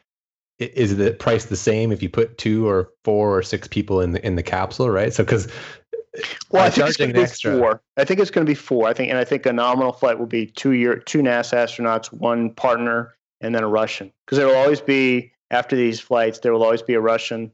[0.59, 4.11] is the price the same if you put two or four or six people in
[4.11, 5.13] the in the capsule, right?
[5.13, 7.81] So because uh, Well, I think it's going to be extra- four.
[7.97, 8.87] I think it's going to be four.
[8.87, 12.11] I think, and I think a nominal flight will be two year, two NASA astronauts,
[12.11, 14.11] one partner, and then a Russian.
[14.25, 17.51] Because there will always be after these flights, there will always be a Russian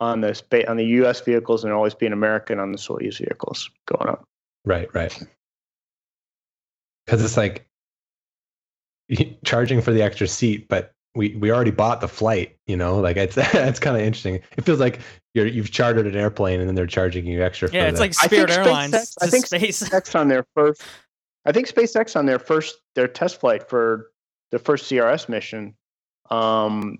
[0.00, 1.20] on the spa- on the U.S.
[1.20, 4.24] vehicles, and always be an American on the Soyuz vehicles going up.
[4.64, 5.16] Right, right.
[7.06, 7.66] Because it's like
[9.44, 12.56] charging for the extra seat, but we we already bought the flight.
[12.66, 14.40] You know, like it's that's kind of interesting.
[14.56, 15.00] It feels like
[15.34, 17.70] you're you've chartered an airplane and then they're charging you extra.
[17.72, 19.82] Yeah, for it's the, like I think Spirit Airlines SpaceX I think space.
[19.82, 20.82] SpaceX on their first.
[21.46, 24.10] I think SpaceX on their first their test flight for
[24.50, 25.74] the first CRS mission
[26.30, 26.98] um,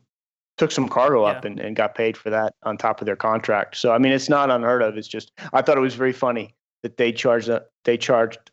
[0.58, 3.76] took some cargo up and, and got paid for that on top of their contract.
[3.76, 4.96] So I mean, it's not unheard of.
[4.96, 8.50] It's just I thought it was very funny that they charged a- they charged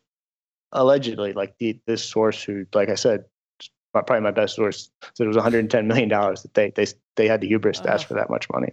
[0.72, 3.24] allegedly like the this source who like I said
[3.92, 6.86] probably my best source said it was 110 million dollars that they they
[7.16, 8.72] they had the hubris to ask for that much money.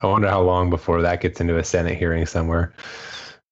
[0.00, 2.72] I wonder how long before that gets into a Senate hearing somewhere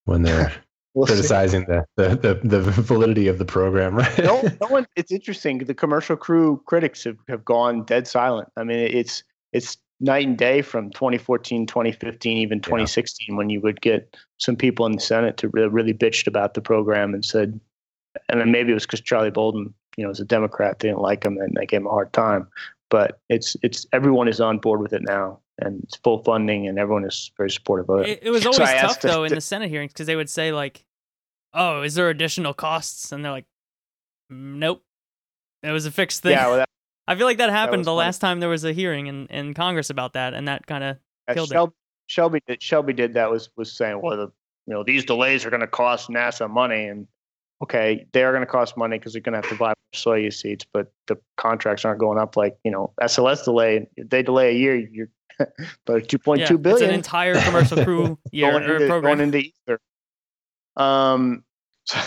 [0.04, 0.52] when they're
[0.96, 4.18] We'll criticizing the, the, the, the validity of the program, right?
[4.18, 4.86] no, no one.
[4.96, 5.58] It's interesting.
[5.58, 8.48] The commercial crew critics have, have gone dead silent.
[8.56, 9.22] I mean, it's
[9.52, 14.86] it's night and day from 2014, 2015, even 2016, when you would get some people
[14.86, 17.60] in the Senate to really, really bitched about the program and said,
[18.30, 21.00] and then maybe it was because Charlie Bolden, you know, was a Democrat, they didn't
[21.00, 22.48] like him and they gave him a hard time.
[22.88, 26.78] But it's it's everyone is on board with it now, and it's full funding, and
[26.78, 28.08] everyone is very supportive of it.
[28.08, 30.52] It, it was always I tough though in the Senate hearings because they would say
[30.52, 30.84] like,
[31.52, 33.46] "Oh, is there additional costs?" And they're like,
[34.32, 34.84] "Mm, "Nope,
[35.64, 36.68] it was a fixed thing." yeah, well, that,
[37.08, 37.98] I feel like that happened was the funny.
[37.98, 40.96] last time there was a hearing in, in Congress about that, and that kind of
[41.26, 41.54] Uh, Killed it.
[41.54, 41.74] Shelby,
[42.06, 44.30] Shelby did Shelby did that was was saying, well, the
[44.68, 47.08] you know these delays are going to cost NASA money, and
[47.62, 50.34] okay, they are going to cost money because they're going to have to buy Soyuz
[50.34, 53.88] seats, but the contracts aren't going up like you know SLS delay.
[53.96, 55.08] If they delay a year, you're
[55.84, 59.02] but two point yeah, two it's an entire commercial crew year going into, program.
[59.02, 59.80] going into Easter.
[60.76, 61.44] Um,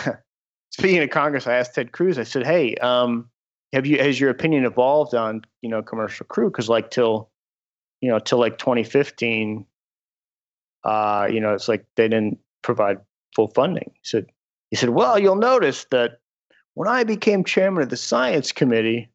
[0.71, 2.17] speaking of Congress, I asked Ted Cruz.
[2.17, 3.29] I said, "Hey, um,
[3.73, 6.49] have you has your opinion evolved on you know commercial crew?
[6.49, 7.29] Because like till
[8.01, 9.65] you know till like 2015,
[10.83, 12.97] uh, you know it's like they didn't provide
[13.35, 14.27] full funding." He said,
[14.71, 16.19] "He said, well, you'll notice that
[16.73, 19.09] when I became chairman of the science committee,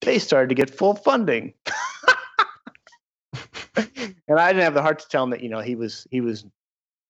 [0.00, 1.54] they started to get full funding."
[3.76, 6.20] and I didn't have the heart to tell him that you know he was he
[6.20, 6.44] was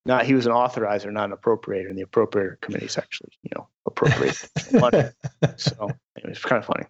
[0.05, 3.51] not he was an authorizer, not an appropriator, and the appropriator committee is actually you
[3.57, 5.05] know appropriate money.
[5.57, 6.87] So it was kind of funny.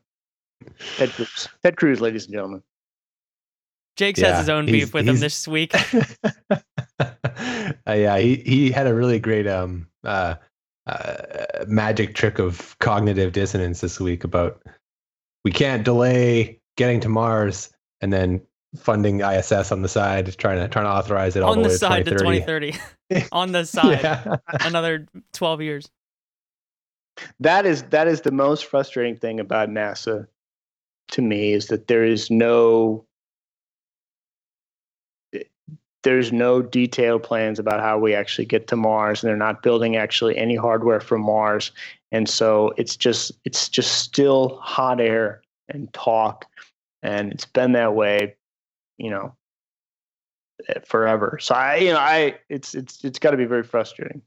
[0.97, 2.63] Ted Cruz, Ted Cruz, ladies and gentlemen.
[3.97, 5.75] Jake's Yeah, has his own beef with him this week.
[6.51, 6.59] uh,
[7.87, 10.37] yeah, he he had a really great um uh,
[10.87, 14.63] uh magic trick of cognitive dissonance this week about
[15.45, 17.71] we can't delay getting to Mars
[18.01, 18.41] and then
[18.77, 21.69] funding ISS on the side, trying to trying to authorize it all on the the
[21.71, 22.73] way side to 2030.
[22.73, 23.27] 2030.
[23.33, 24.37] on the side, Yeah.
[24.61, 25.91] another 12 years.
[27.41, 30.27] That is that is the most frustrating thing about NASA
[31.09, 33.05] to me is that there is no
[36.03, 39.97] there's no detailed plans about how we actually get to Mars and they're not building
[39.97, 41.73] actually any hardware for Mars
[42.11, 46.47] and so it's just it's just still hot air and talk
[47.03, 48.35] and it's been that way
[48.99, 49.35] you know
[50.69, 54.23] eh, forever so I you know I it's it's it's got to be very frustrating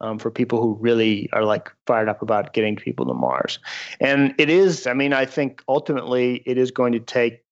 [0.00, 3.58] um, for people who really are like fired up about getting people to Mars.
[4.00, 7.43] And it is, I mean, I think ultimately it is going to take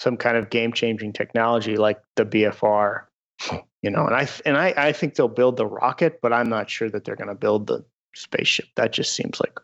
[0.00, 3.02] some kind of game changing technology like the BFR,
[3.82, 6.70] you know, and I, and I, I think they'll build the rocket, but I'm not
[6.70, 7.84] sure that they're going to build the
[8.14, 8.66] spaceship.
[8.76, 9.60] That just seems like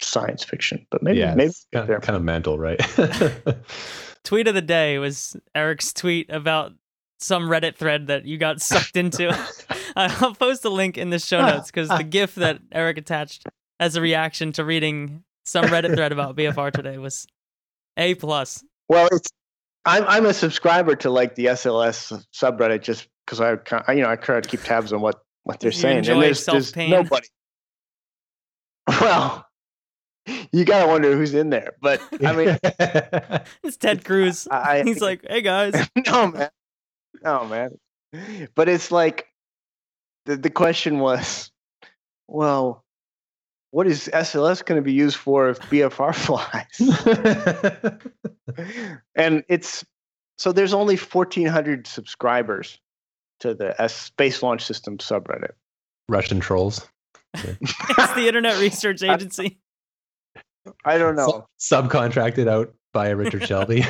[0.00, 2.78] science fiction, but maybe, yeah, maybe kind, they're- of, kind of mental, right?
[4.24, 6.72] Tweet of the day was Eric's tweet about
[7.18, 9.36] some Reddit thread that you got sucked into.
[9.96, 12.02] I'll post a link in the show ah, notes because the ah.
[12.02, 13.46] GIF that Eric attached
[13.78, 17.26] as a reaction to reading some Reddit thread about BFR today was
[17.98, 18.64] a plus.
[18.88, 19.28] Well, it's
[19.86, 24.10] I'm I'm a subscriber to like the SLS subreddit just because I ca- you know
[24.10, 25.98] I try to keep tabs on what what they're You saying.
[25.98, 27.26] enjoy and there's, there's nobody.
[28.88, 29.46] Well,
[30.52, 32.58] you gotta wonder who's in there, but I mean,
[33.62, 34.46] It's Ted Cruz.
[34.50, 35.74] I, I He's like, hey guys.
[36.06, 36.50] no man,
[37.22, 37.78] no man.
[38.54, 39.26] But it's like
[40.26, 41.50] the the question was,
[42.28, 42.83] well,
[43.74, 46.78] what is SLS going to be used for if BFR flies?
[49.16, 49.84] and it's
[50.38, 52.78] so there's only 1400 subscribers
[53.40, 55.54] to the S space launch system subreddit
[56.08, 56.88] Russian trolls.
[57.34, 59.58] It's the Internet Research Agency.
[60.84, 63.84] i don't know Sub- subcontracted out by Richard Shelby.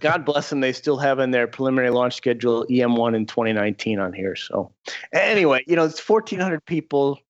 [0.00, 0.60] God bless them.
[0.60, 4.34] They still have in their preliminary launch schedule EM1 in 2019 on here.
[4.34, 4.72] So
[5.12, 7.20] anyway, you know, it's 1,400 people.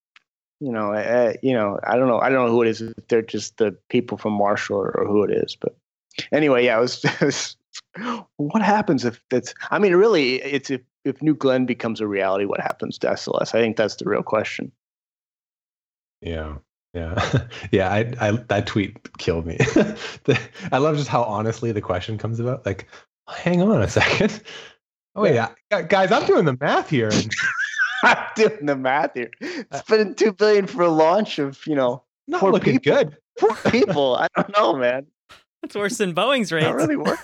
[0.60, 2.18] You know, uh, you know, I don't know.
[2.18, 2.80] I don't know who it is.
[2.80, 5.56] If they're just the people from Marshall or, or who it is.
[5.60, 5.76] But
[6.32, 7.56] anyway, yeah, it was, it was.
[8.36, 9.54] What happens if that's?
[9.70, 13.54] I mean, really, it's if if New Glenn becomes a reality, what happens to SLS?
[13.54, 14.72] I think that's the real question.
[16.20, 16.56] Yeah.
[16.92, 17.46] Yeah.
[17.70, 17.92] yeah.
[17.92, 19.56] I, I, that tweet killed me.
[19.58, 20.38] the,
[20.72, 22.66] I love just how honestly the question comes about.
[22.66, 22.88] Like,
[23.28, 24.42] hang on a second.
[25.14, 25.82] Oh, wait, yeah.
[25.82, 27.08] guys, I'm doing the math here.
[27.08, 27.32] And,
[28.06, 29.30] I'm doing the math here.
[29.74, 33.04] Spending two billion for a launch of, you know, not looking people.
[33.04, 33.16] good.
[33.38, 34.16] Poor people.
[34.16, 35.06] I don't know, man.
[35.62, 36.66] That's worse than Boeing's rates.
[36.66, 37.18] Not really work.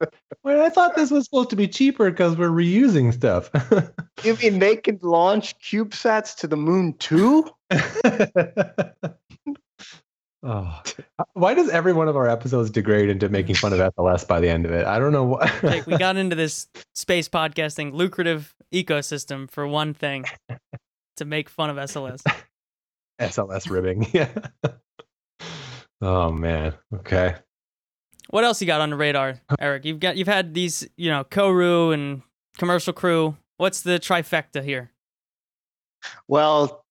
[0.44, 3.50] Wait, I thought this was supposed to be cheaper because we're reusing stuff.
[4.24, 7.48] you mean they can launch CubeSats to the moon too?
[10.42, 10.82] oh,
[11.34, 14.48] why does every one of our episodes degrade into making fun of SLS by the
[14.48, 14.86] end of it?
[14.86, 15.62] I don't know what.
[15.62, 20.24] like we got into this space podcasting lucrative ecosystem for one thing
[21.16, 22.22] to make fun of SLS.
[23.20, 24.28] SLS ribbing, yeah.
[26.00, 26.74] oh man.
[26.94, 27.36] Okay.
[28.30, 29.84] What else you got on the radar, Eric?
[29.84, 32.22] You've got you've had these, you know, Kourou and
[32.56, 33.36] commercial crew.
[33.58, 34.90] What's the trifecta here?
[36.26, 36.81] Well,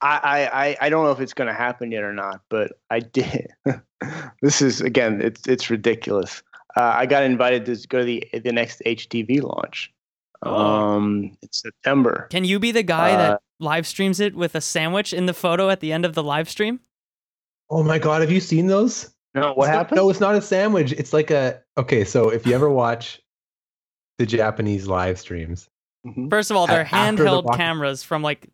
[0.00, 0.48] I
[0.80, 3.48] I I don't know if it's going to happen yet or not, but I did.
[4.42, 6.42] this is again, it's it's ridiculous.
[6.76, 9.92] Uh, I got invited to go to the the next HTV launch.
[10.42, 10.54] Oh.
[10.54, 12.28] Um, it's September.
[12.30, 15.34] Can you be the guy uh, that live streams it with a sandwich in the
[15.34, 16.78] photo at the end of the live stream?
[17.70, 19.12] Oh my god, have you seen those?
[19.34, 19.96] No, what it's happened?
[19.96, 20.92] No, it's not a sandwich.
[20.92, 22.04] It's like a okay.
[22.04, 23.20] So if you ever watch
[24.18, 25.68] the Japanese live streams,
[26.06, 26.30] Mhm.
[26.30, 28.48] First of all, they're After the handheld walk- cameras from like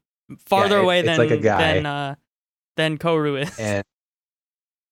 [0.47, 1.75] farther Yeah, it- away than like a guy.
[1.75, 2.14] than uh,
[2.77, 3.59] than Kourou is.
[3.59, 3.85] and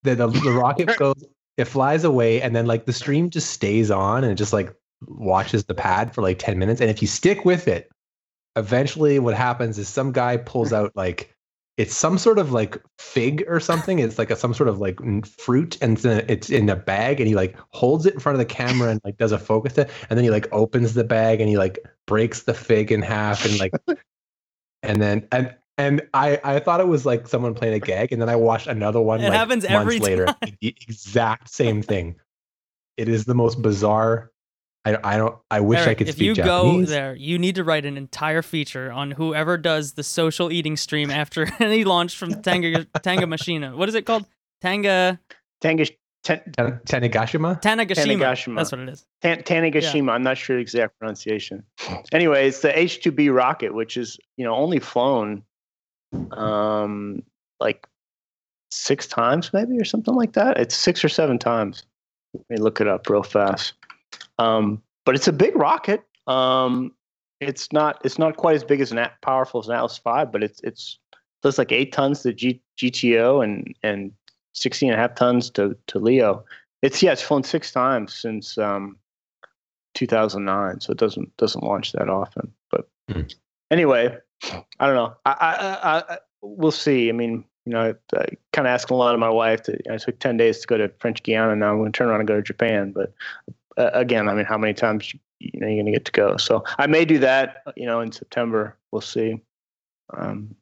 [0.03, 1.23] the, the the rocket goes,
[1.57, 4.73] it flies away, and then like the stream just stays on and it just like
[5.07, 6.81] watches the pad for like ten minutes.
[6.81, 7.89] And if you stick with it,
[8.55, 11.29] eventually what happens is some guy pulls out like
[11.75, 13.97] it's some sort of like fig or something.
[13.99, 16.75] It's like a some sort of like fruit, and it's in, a, it's in a
[16.75, 19.39] bag, and he like holds it in front of the camera and like does a
[19.39, 22.91] focus it, and then he like opens the bag and he like breaks the fig
[22.91, 23.73] in half and like,
[24.83, 28.21] and then and and I I thought it was like someone playing a gag, and
[28.21, 29.21] then I watched another one.
[29.21, 30.25] It like, happens months every later.
[30.25, 30.57] time.
[30.61, 32.15] The exact same thing.
[32.97, 34.31] It is the most bizarre.
[34.85, 35.35] I I don't.
[35.49, 36.87] I wish I Eric, could if speak you Japanese.
[36.87, 40.77] go there, you need to write an entire feature on whoever does the social eating
[40.77, 43.75] stream after any launch from Tanga Tanga Machina.
[43.75, 44.25] What is it called?
[44.61, 45.19] Tanga
[45.63, 45.91] Tangish,
[46.23, 47.61] Tan, Tan- Tanegashima.
[47.61, 48.17] Tanagashima.
[48.17, 48.55] Tanegashima.
[48.55, 49.05] That's what it is.
[49.21, 50.11] Tan, Tanegashima.
[50.11, 51.63] I'm not sure the exact pronunciation.
[52.13, 55.43] Anyway, it's the H2B rocket, which is you know only flown
[56.31, 57.23] um
[57.59, 57.87] like
[58.71, 60.57] six times maybe or something like that.
[60.57, 61.83] It's six or seven times.
[62.33, 63.73] Let me look it up real fast.
[64.39, 66.03] Um, but it's a big rocket.
[66.27, 66.93] Um,
[67.41, 70.31] it's not it's not quite as big as an At- powerful as an Atlas Five,
[70.31, 70.97] but it's it's
[71.41, 74.13] does like eight tons to G, GTO and and
[74.53, 76.43] 16 and a half tons to to LEO.
[76.81, 78.97] It's yeah, it's flown six times since um
[79.95, 82.51] 2009, so it doesn't doesn't launch that often.
[82.71, 83.21] But Hmm.
[83.71, 84.17] anyway,
[84.79, 85.13] I don't know.
[85.25, 85.55] I, I,
[85.97, 87.09] I, I we'll see.
[87.09, 89.63] I mean, you know, I kind of asking a lot of my wife.
[89.63, 91.55] To, I took 10 days to go to French Guiana.
[91.55, 92.91] Now I'm going to turn around and go to Japan.
[92.93, 93.13] But
[93.77, 96.37] uh, again, I mean, how many times you know you're going to get to go?
[96.37, 97.63] So I may do that.
[97.75, 98.77] You know, in September.
[98.91, 99.41] We'll see.
[100.15, 100.55] Um,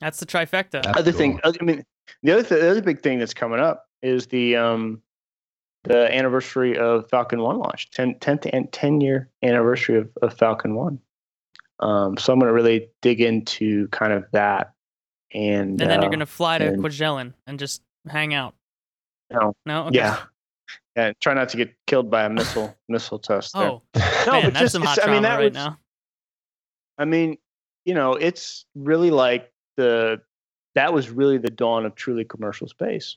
[0.00, 0.82] That's the trifecta.
[0.82, 1.38] That's other thing.
[1.44, 1.84] I mean,
[2.22, 5.02] the other th- the other big thing that's coming up is the um,
[5.84, 10.74] the anniversary of Falcon One launch, 10, 10th and 10 year anniversary of, of Falcon
[10.74, 10.98] One.
[11.78, 14.72] Um, so I'm going to really dig into kind of that,
[15.32, 18.54] and and then uh, you're gonna fly to and- Kwajalein and just hang out.
[19.30, 19.54] No.
[19.66, 19.86] No.
[19.86, 19.96] Okay.
[19.98, 20.18] yeah,
[20.96, 23.52] yeah, try not to get killed by a missile missile test.
[23.54, 23.62] there.
[23.68, 25.78] Oh, no, man, but that's just some hot I mean, that right was, now.
[26.98, 27.36] I mean,
[27.84, 30.22] you know, it's really like the
[30.76, 33.16] that was really the dawn of truly commercial space.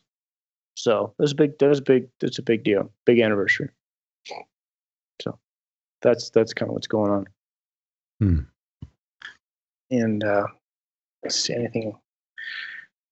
[0.75, 3.69] So there's a big there's a big that's a big deal, big anniversary.
[5.21, 5.37] So
[6.01, 7.25] that's that's kind of what's going on.
[8.19, 8.39] Hmm.
[9.91, 10.47] And uh
[11.21, 11.93] let's see anything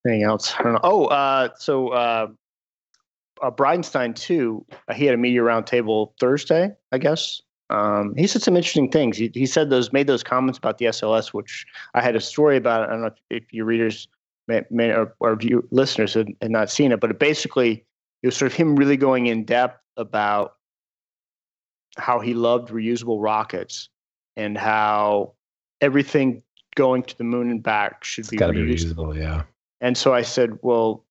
[0.06, 0.54] anything else.
[0.58, 0.80] I don't know.
[0.82, 2.28] Oh, uh so uh
[3.44, 4.66] uh, Bridenstine too.
[4.88, 7.42] Uh, he had a media roundtable Thursday, I guess.
[7.70, 9.18] Um, he said some interesting things.
[9.18, 12.58] He, he said those made those comments about the SLS, which I had a story
[12.58, 12.88] about.
[12.88, 14.08] I don't know if, if your readers
[14.48, 17.86] may, may or, or view, listeners had, had not seen it, but it basically
[18.24, 20.56] it was sort of him really going in depth about
[21.98, 23.90] how he loved reusable rockets
[24.36, 25.34] and how
[25.82, 26.44] everything
[26.76, 29.14] going to the moon and back should It's be to be reusable.
[29.14, 29.18] reusable.
[29.18, 29.44] Yeah.
[29.82, 31.04] And so I said, well,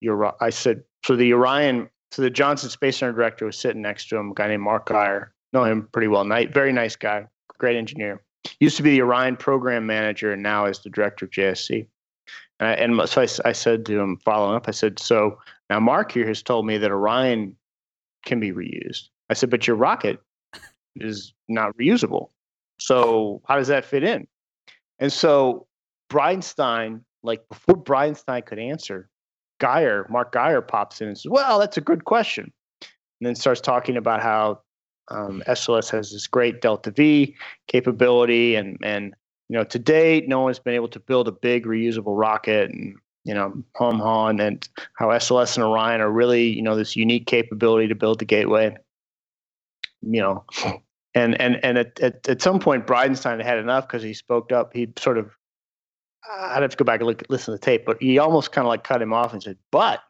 [0.00, 0.34] you're.
[0.42, 4.16] I said, so the Orion, so the Johnson Space Center director was sitting next to
[4.16, 5.32] him, a guy named Mark Geyer.
[5.52, 6.24] Know him pretty well.
[6.24, 7.26] Night, very nice guy,
[7.58, 8.22] great engineer.
[8.60, 11.86] Used to be the Orion program manager, and now is the director of JSC.
[12.60, 15.38] And, I, and so I, I said to him, following up, I said, so
[15.68, 17.56] now Mark here has told me that Orion
[18.24, 19.08] can be reused.
[19.30, 20.20] I said, but your rocket
[20.96, 22.30] is not reusable.
[22.78, 24.26] So how does that fit in?
[24.98, 25.66] And so
[26.10, 29.08] Bridenstine, like before Bridenstine could answer,
[29.58, 32.52] Geyer, Mark Geyer pops in and says, Well, that's a good question.
[32.82, 34.60] And then starts talking about how
[35.08, 37.36] um, SLS has this great Delta V
[37.66, 38.54] capability.
[38.56, 39.14] And, and,
[39.50, 42.94] you know, to date, no one's been able to build a big reusable rocket and,
[43.24, 47.26] you know, hum hum and how SLS and Orion are really, you know, this unique
[47.26, 48.76] capability to build the gateway.
[50.02, 50.44] You know,
[51.14, 54.72] and and and at, at, at some point Bridenstine had enough because he spoke up.
[54.72, 55.32] He sort of
[56.32, 58.64] I'd have to go back and look, listen to the tape, but he almost kind
[58.64, 60.00] of like cut him off and said, "But,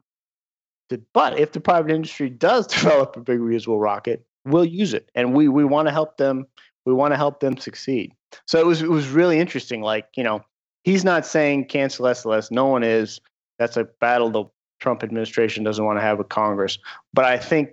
[1.14, 5.34] but if the private industry does develop a big reusable rocket, we'll use it, and
[5.34, 6.46] we we want to help them.
[6.90, 8.12] We want to help them succeed."
[8.46, 9.82] So it was it was really interesting.
[9.82, 10.42] Like you know,
[10.84, 12.50] he's not saying cancel SLS.
[12.50, 13.20] No one is.
[13.58, 14.44] That's a battle the
[14.80, 16.78] Trump administration doesn't want to have with Congress.
[17.12, 17.70] But I think,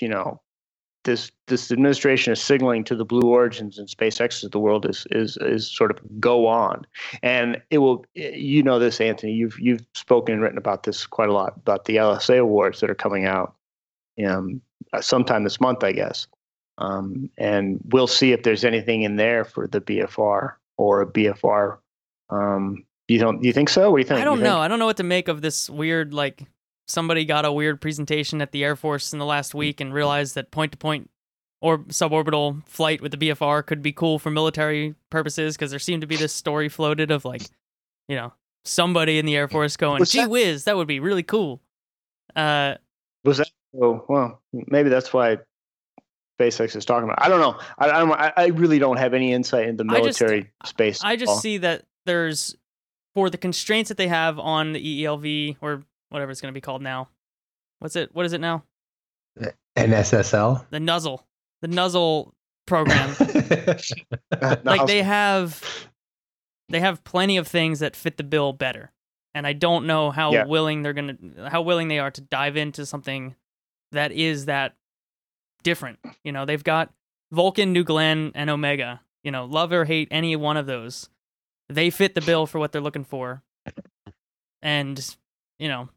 [0.00, 0.40] you know,
[1.04, 5.06] this this administration is signaling to the blue origins and SpaceX of the world is
[5.10, 6.86] is is sort of go on,
[7.22, 8.04] and it will.
[8.14, 9.32] You know this, Anthony.
[9.32, 12.90] You've you've spoken and written about this quite a lot about the LSA awards that
[12.90, 13.54] are coming out,
[14.26, 14.60] um,
[15.00, 16.26] sometime this month, I guess.
[16.78, 21.78] Um, and we'll see if there's anything in there for the BFR or a BFR.
[22.30, 23.90] Um, you don't you think so?
[23.90, 24.20] What do you think?
[24.20, 24.50] I don't You know.
[24.54, 26.42] think- I don't know what to make of this weird like
[26.86, 30.34] somebody got a weird presentation at the Air Force in the last week and realized
[30.36, 31.10] that point to point
[31.60, 36.02] or suborbital flight with the BFR could be cool for military purposes because there seemed
[36.02, 37.42] to be this story floated of like,
[38.08, 38.32] you know,
[38.64, 41.60] somebody in the Air Force going, Was "Gee that- whiz, that would be really cool."
[42.36, 42.74] Uh,
[43.24, 43.50] Was that?
[43.82, 45.38] Oh, well, maybe that's why
[46.38, 47.22] SpaceX is talking about.
[47.24, 47.58] I don't know.
[47.78, 51.00] I, I, don't, I I really don't have any insight into I just- military space.
[51.02, 51.38] I just all.
[51.38, 52.56] see that there's
[53.14, 56.60] for the constraints that they have on the EELV or whatever it's going to be
[56.60, 57.08] called now.
[57.80, 58.10] What's it?
[58.14, 58.64] What is it now?
[59.76, 60.66] NSSL.
[60.70, 61.24] The nuzzle,
[61.62, 62.34] the nuzzle
[62.66, 63.14] program.
[64.64, 65.88] Like they have
[66.68, 68.92] they have plenty of things that fit the bill better
[69.34, 70.44] and i don't know how Yeah.
[70.44, 71.16] willing they're gonna
[71.48, 73.34] how willing they are to dive into something
[73.92, 74.74] that is that
[75.62, 76.44] different you know?
[76.44, 76.92] They've got
[77.32, 79.44] vulcan new glenn and omega you know?
[79.44, 81.08] Love or hate any one of those
[81.68, 83.42] they fit the bill for what they're looking for.
[84.62, 85.16] And
[85.60, 85.88] you know.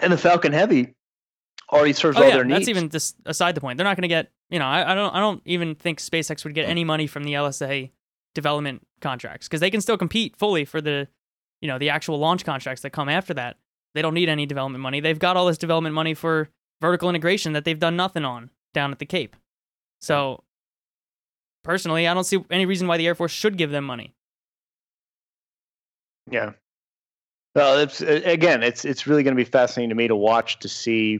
[0.00, 0.94] And the Falcon Heavy
[1.70, 2.60] already serves oh all yeah their needs.
[2.60, 3.76] that's even just aside the point.
[3.76, 6.42] They're not going to get you know I, I don't i don't even think spacex
[6.44, 7.90] would get any money from the lsa
[8.34, 11.08] development contracts because they can still compete fully for the
[11.60, 13.56] you know the actual launch contracts that come after that.
[13.94, 15.00] They don't need any development money.
[15.00, 16.48] They've got all this development money for
[16.80, 19.36] vertical integration that they've done nothing on down at the cape.
[20.00, 20.44] So
[21.64, 24.14] personally i don't see any reason why the air force should give them money.
[26.30, 26.52] Yeah.
[27.54, 30.68] Well, it's again, it's it's really going to be fascinating to me to watch to
[30.68, 31.18] see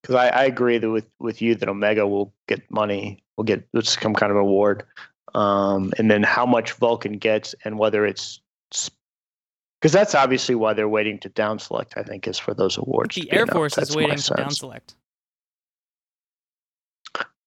[0.00, 3.66] because I, I agree that with with you that Omega will get money, will get
[3.82, 4.84] some kind of award,
[5.34, 8.40] um, and then how much Vulcan gets and whether it's
[9.80, 11.94] because that's obviously why they're waiting to down select.
[11.96, 13.14] I think is for those awards.
[13.16, 14.58] the air force is waiting to down sense.
[14.58, 14.94] select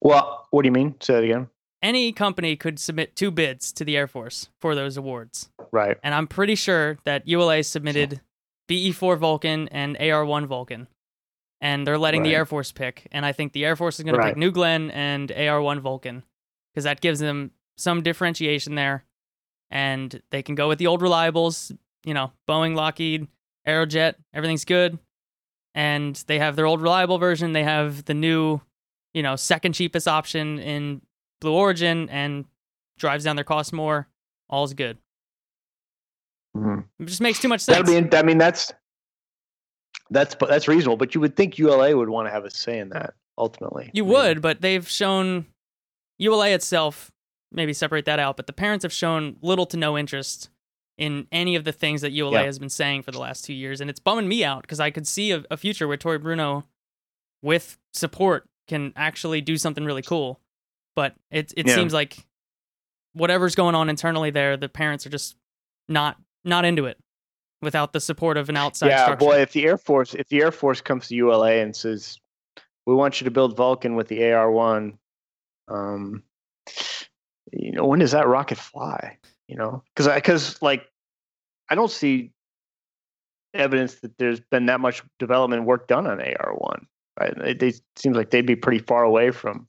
[0.01, 0.95] Well, what do you mean?
[1.01, 1.49] Say that again.
[1.81, 5.97] any company could submit two bids to the air force for those awards Right.
[6.03, 8.21] and I'm pretty sure that ULA submitted
[8.69, 10.87] BE4 Vulcan and AR1 Vulcan,
[11.61, 13.07] and they're letting the Air Force pick.
[13.11, 16.21] And I think the Air Force is going to pick New Glenn and AR1 Vulcan
[16.71, 19.05] because that gives them some differentiation there,
[19.71, 21.75] and they can go with the old reliables.
[22.05, 23.27] You know, Boeing, Lockheed,
[23.67, 24.97] Aerojet, everything's good,
[25.75, 27.53] and they have their old reliable version.
[27.53, 28.61] They have the new,
[29.13, 31.01] you know, second cheapest option in
[31.41, 32.45] Blue Origin, and
[32.97, 34.07] drives down their cost more.
[34.49, 34.97] All's good.
[36.55, 36.85] Mhm.
[36.99, 37.89] It just makes too much sense.
[37.89, 38.17] Be.
[38.17, 38.73] I mean, that's
[40.09, 40.97] that's that's reasonable.
[40.97, 43.91] But you would think ULA would want to have a say in that ultimately.
[43.93, 45.45] you I mean, would, but they've shown
[46.17, 47.11] ULA itself,
[47.51, 50.49] maybe separate that out, but the parents have shown little to no interest
[50.99, 52.43] in any of the things that ULA Yeah.
[52.43, 53.79] has been saying for the last two years.
[53.81, 56.65] And it's bumming me out because I could see a, a future where Tory Bruno,
[57.41, 60.39] with support, can actually do something really cool.
[60.95, 61.75] But it, it Yeah.
[61.75, 62.17] seems like
[63.13, 65.35] whatever's going on internally there, the parents are just
[65.87, 66.97] not not into it
[67.61, 69.25] without the support of an outside yeah, structure.
[69.25, 72.17] boy, if the Air Force if the Air Force comes to ULA and says,
[72.85, 74.99] "We want you to build Vulcan with the AR one,"
[75.69, 76.23] um,
[77.51, 79.17] you know, when does that rocket fly?
[79.49, 80.85] You know, because I because like
[81.69, 82.31] I don't see
[83.55, 86.85] evidence that there's been that much development work done on AR1.
[87.19, 87.35] Right?
[87.39, 89.67] It, it seems like they'd be pretty far away from.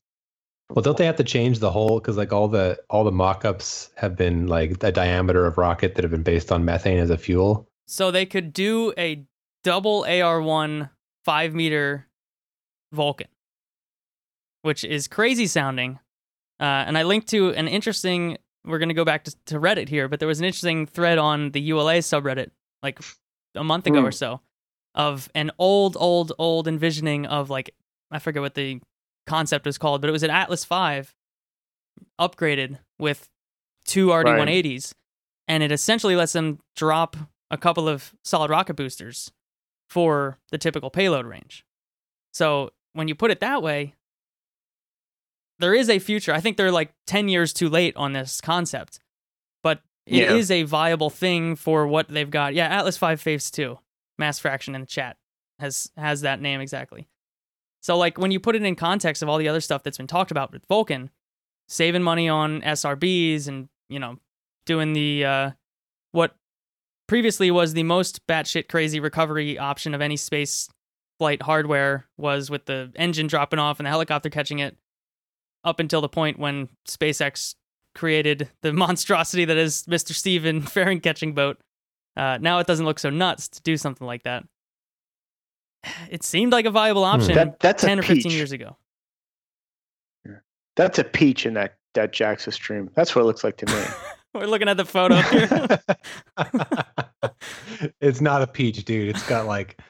[0.68, 1.98] Well, don't they have to change the whole?
[1.98, 6.04] Because like all the all the mock-ups have been like a diameter of rocket that
[6.04, 7.66] have been based on methane as a fuel.
[7.86, 9.24] So they could do a
[9.64, 10.90] double AR1
[11.24, 12.06] five meter
[12.92, 13.28] Vulcan,
[14.60, 15.98] which is crazy sounding.
[16.60, 18.36] Uh, and I linked to an interesting.
[18.64, 21.18] We're going to go back to, to Reddit here, but there was an interesting thread
[21.18, 22.50] on the ULA subreddit
[22.82, 22.98] like
[23.54, 24.06] a month ago Hmm.
[24.06, 24.40] or so
[24.94, 27.74] of an old, old, old envisioning of like
[28.10, 28.80] I forget what the
[29.26, 31.14] concept was called, but it was an Atlas Five
[32.20, 33.28] upgraded with
[33.84, 34.92] two RD180s,
[35.48, 37.16] and it essentially lets them drop
[37.50, 39.30] a couple of solid rocket boosters
[39.88, 41.64] for the typical payload range.
[42.32, 43.94] So when you put it that way,
[45.60, 46.32] there is a future.
[46.32, 48.98] I think they're like 10 years too late on this concept,
[49.62, 50.56] but it is Yeah.
[50.56, 52.54] a viable thing for what they've got.
[52.54, 53.78] Yeah, Atlas 5 Phase 2,
[54.18, 55.16] Mass Fraction in the chat
[55.58, 57.06] has has that name exactly.
[57.82, 60.06] So like when you put it in context of all the other stuff that's been
[60.06, 61.10] talked about with Vulcan,
[61.68, 64.18] saving money on SRBs and, you know,
[64.66, 65.50] doing the uh
[66.12, 66.34] what
[67.06, 70.68] previously was the most batshit crazy recovery option of any space
[71.18, 74.76] flight hardware was with the engine dropping off and the helicopter catching it
[75.64, 77.54] up until the point when SpaceX
[77.94, 80.12] created the monstrosity that is Mr.
[80.12, 81.58] Steven fairing catching boat.
[82.16, 84.44] Uh, now it doesn't look so nuts to do something like that.
[86.10, 88.32] It seemed like a viable option That, that's 10 a or 15 peach.
[88.32, 88.76] years ago.
[90.76, 92.90] That's a peach in that that Jaxa stream.
[92.94, 93.82] That's what it looks like to me.
[94.34, 95.80] We're looking at the photo here.
[98.00, 99.08] it's not a peach, dude.
[99.08, 99.80] It's got like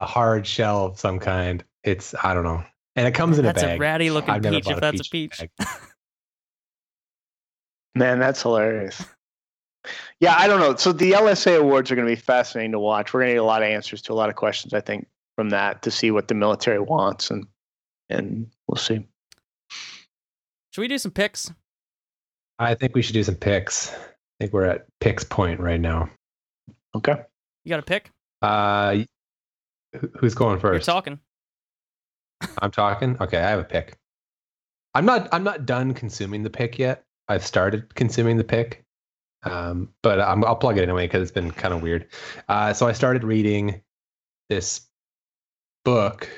[0.00, 1.62] a hard shell of some kind.
[1.84, 2.64] It's I don't know,
[2.96, 3.70] and it comes in That's a bag.
[3.70, 5.42] That's a ratty looking I've peach if that's a in peach.
[7.94, 9.04] Man, that's hilarious.
[10.20, 10.76] Yeah, I don't know.
[10.76, 13.12] So the LSA awards are going to be fascinating to watch.
[13.12, 15.06] We're going to get a lot of answers to a lot of questions, I think,
[15.36, 17.46] from that to see what the military wants, and
[18.08, 19.06] and we'll see.
[20.70, 21.52] Should we do some picks?
[22.58, 23.92] I think we should do some picks.
[23.92, 23.96] I
[24.40, 26.08] think we're at picks point right now.
[26.94, 27.16] Okay.
[27.64, 28.10] You got a pick?
[28.40, 28.98] Uh,
[30.18, 30.62] who's going first?
[30.62, 30.86] You're first?
[30.86, 31.18] talking.
[32.58, 33.16] I'm talking.
[33.20, 33.96] Okay, I have a pick.
[34.94, 35.28] I'm not.
[35.32, 37.04] I'm not done consuming the pick yet.
[37.28, 38.84] I've started consuming the pick,
[39.44, 42.08] um, but I'm, I'll plug it anyway because it's been kind of weird.
[42.48, 43.80] Uh, so I started reading
[44.50, 44.82] this
[45.84, 46.28] book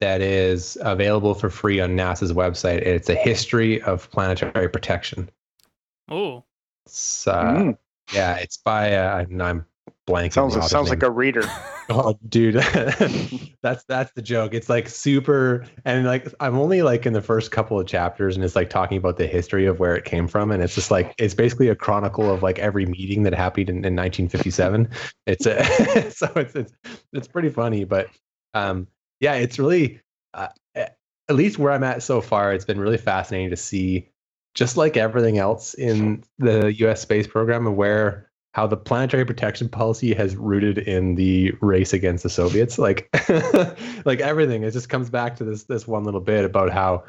[0.00, 2.82] that is available for free on NASA's website.
[2.82, 5.30] It's a history of planetary protection.
[6.08, 6.44] Oh,
[6.84, 7.78] It's, uh, Mm,
[8.12, 8.94] Yeah, it's by.
[8.94, 9.66] Uh, I'm
[10.06, 10.32] blanking.
[10.32, 10.98] sounds sounds name.
[10.98, 11.44] like a reader.
[11.88, 12.54] Oh, dude,
[13.62, 14.54] that's that's the joke.
[14.54, 18.44] It's like super, and like I'm only like in the first couple of chapters, and
[18.44, 21.14] it's like talking about the history of where it came from, and it's just like
[21.16, 24.88] it's basically a chronicle of like every meeting that happened in, in 1957.
[25.28, 26.72] It's a so it's it's
[27.12, 28.08] it's pretty funny, but
[28.52, 28.88] um,
[29.20, 30.00] yeah, it's really
[30.34, 30.48] uh,
[31.28, 32.52] at least where I'm at so far.
[32.52, 34.08] It's been really fascinating to see,
[34.54, 37.00] just like everything else in the U.S.
[37.00, 42.22] space program, and where how the planetary protection policy has rooted in the race against
[42.22, 42.78] the Soviets.
[42.78, 43.06] Like,
[44.06, 47.04] like everything, it just comes back to this this one little bit about how,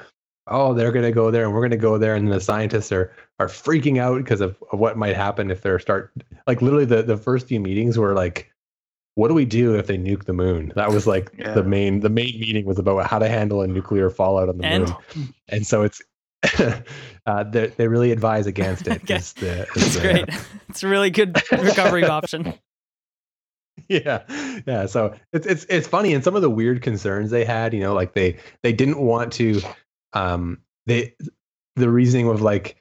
[0.48, 3.48] oh, they're gonna go there and we're gonna go there, and the scientists are are
[3.48, 6.12] freaking out because of, of what might happen if they're start
[6.48, 8.52] like literally the the first few meetings were like.
[9.16, 10.72] What do we do if they nuke the moon?
[10.76, 11.54] That was like Yeah.
[11.54, 14.66] the main the main meeting was about how to handle a nuclear fallout on the
[14.66, 14.84] And?
[15.16, 16.04] moon, and so it's
[17.26, 19.04] uh, they they really advise against it.
[19.04, 19.16] Okay.
[19.16, 20.30] is the- is that's the- great.
[20.70, 22.54] It's a really good recovery option.
[23.90, 24.24] yeah
[24.68, 27.80] yeah so it's it's it's funny and some of the weird concerns they had you
[27.80, 29.62] know like they they didn't want to
[30.14, 30.58] um
[30.88, 31.14] they
[31.76, 32.76] the reasoning of like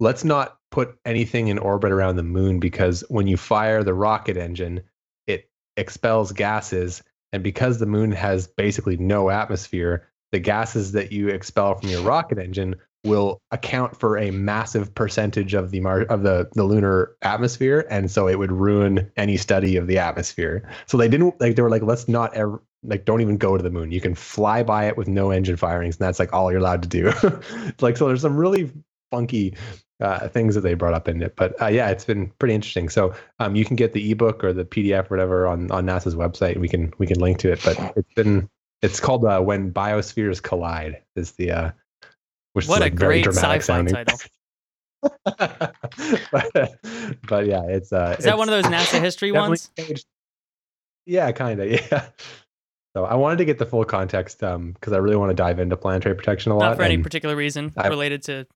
[0.00, 4.36] let's not put anything in orbit around the moon because when you fire the rocket
[4.38, 4.80] engine
[5.26, 7.02] it expels gases
[7.32, 12.02] and because the moon has basically no atmosphere the gases that you expel from your
[12.02, 12.74] rocket engine
[13.04, 18.10] will account for a massive percentage of the mar- of the the lunar atmosphere and
[18.10, 20.68] so it would ruin any study of the atmosphere.
[20.86, 23.62] So they didn't like they were like let's not ever like don't even go to
[23.62, 23.92] the moon.
[23.92, 26.82] You can fly by it with no engine firings and that's like all you're allowed
[26.82, 27.12] to do.
[27.80, 28.70] Like so there's some really
[29.10, 29.54] funky
[30.00, 32.88] uh, things that they brought up in it but uh, yeah it's been pretty interesting.
[32.88, 36.16] So um, you can get the ebook or the pdf or whatever on on nasa's
[36.16, 38.48] website we can we can link to it but it's been
[38.82, 41.70] it's called uh, when biospheres collide is the uh
[42.58, 44.18] which What a like very great dramatic sci-fi sounding title.
[46.32, 46.74] but,
[47.28, 49.70] but yeah it's uh Is that one of those NASA history ones?
[51.06, 52.08] yeah kind of yeah
[52.96, 55.60] so i wanted to get the full context um because i really want to dive
[55.60, 58.46] into planetary protection a lot Not for any particular reason I- related to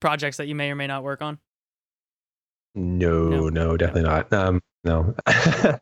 [0.00, 1.38] projects that you may or may not work on.
[2.74, 3.48] No, No.
[3.48, 4.30] no, definitely not.
[4.32, 5.14] Um, no.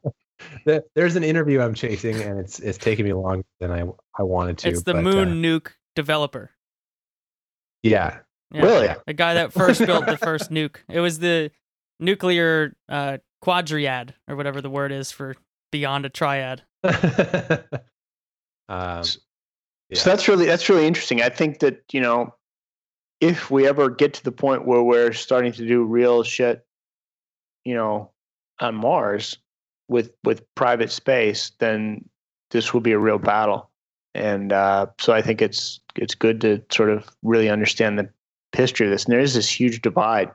[0.95, 3.83] There's an interview I'm chasing, and it's it's taking me longer than I
[4.17, 4.69] I wanted to.
[4.69, 6.51] it's the but, Moon uh, Nuke developer.
[7.83, 8.19] Yeah,
[8.53, 8.63] Yeah.
[8.63, 8.89] Really?
[9.07, 10.77] The guy that first built the first nuke.
[10.89, 11.51] It was the
[12.01, 15.37] nuclear uh, quadriad or whatever the word is for
[15.71, 16.63] beyond a triad.
[18.69, 19.05] um,
[19.95, 21.23] So that's really that's really interesting.
[21.23, 22.35] I think that you know,
[23.21, 26.65] if we ever get to the point where we're starting to do real shit,
[27.65, 28.11] you know,
[28.61, 29.37] on Mars
[29.89, 32.09] with with private space, then
[32.51, 33.71] this will be a real battle.
[34.15, 38.09] And uh, so I think it's it's good to sort of really understand the
[38.57, 39.05] history of this.
[39.05, 40.31] And there is this huge divide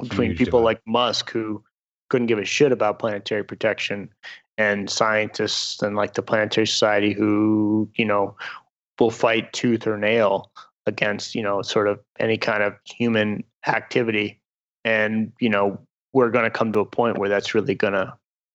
[0.00, 0.64] between Huge people divide.
[0.70, 1.62] like Musk who
[2.10, 4.08] couldn't give a shit about planetary protection
[4.58, 8.36] and scientists and like the planetary society who you know
[8.98, 10.50] will fight tooth or nail
[10.86, 14.40] against you know sort of any kind of human activity
[14.84, 15.78] and you know
[16.12, 18.12] we're going to come to a point where that's really going to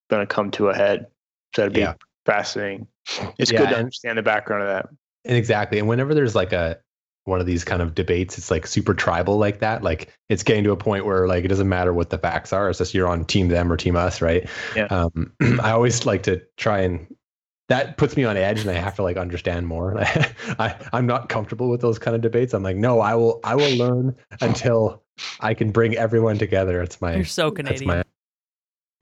[0.09, 1.07] going to come to a head
[1.55, 1.93] so that'd be Yeah.
[2.25, 2.88] fascinating
[3.37, 4.87] it's Yeah, good to and- understand the background of that
[5.25, 5.79] And exactly.
[5.79, 6.79] And whenever there's like a
[7.25, 9.83] one of these kind of debates, it's like super tribal like that.
[9.83, 12.69] Like it's getting to a point where like it doesn't matter what the facts are.
[12.69, 14.47] It's just you're on team them or team us, right?
[14.77, 14.85] Yeah.
[14.85, 17.05] Um, I always like to try and
[17.67, 19.93] that puts me on edge, and I have to like understand more.
[19.99, 22.53] I I'm not comfortable with those kind of debates.
[22.53, 25.03] I'm like, no, I will I will learn until
[25.41, 26.81] I can bring everyone together.
[26.81, 27.87] It's my You're so that's Canadian.
[27.89, 28.03] my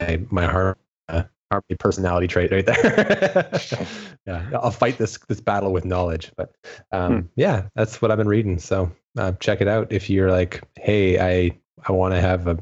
[0.02, 0.80] my, my heart.
[1.08, 3.50] Uh, harmony personality trait right there.
[4.26, 6.32] yeah, I'll fight this this battle with knowledge.
[6.36, 6.54] But
[6.92, 7.28] um, Hmm.
[7.36, 8.58] yeah, that's what I've been reading.
[8.60, 12.58] So uh, check it out if you're like, hey, I I want to have a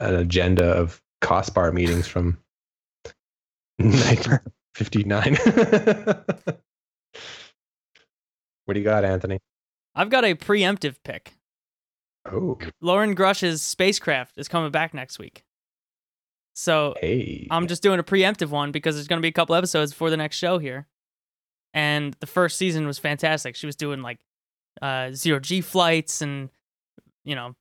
[0.00, 2.38] an agenda of COSPAR meetings from
[3.78, 5.36] 1959.
[8.64, 9.38] what do you got, Anthony?
[9.94, 11.34] I've got a preemptive pick.
[12.24, 15.44] Oh, Loren Grush's spacecraft is coming back next week.
[16.54, 17.46] So hey.
[17.50, 20.10] I'm just doing a preemptive one because there's going to be a couple episodes before
[20.10, 20.86] the next show here.
[21.74, 23.56] And the first season was fantastic.
[23.56, 24.20] She was doing like
[24.82, 26.50] uh, zero G flights and,
[27.24, 27.54] you know,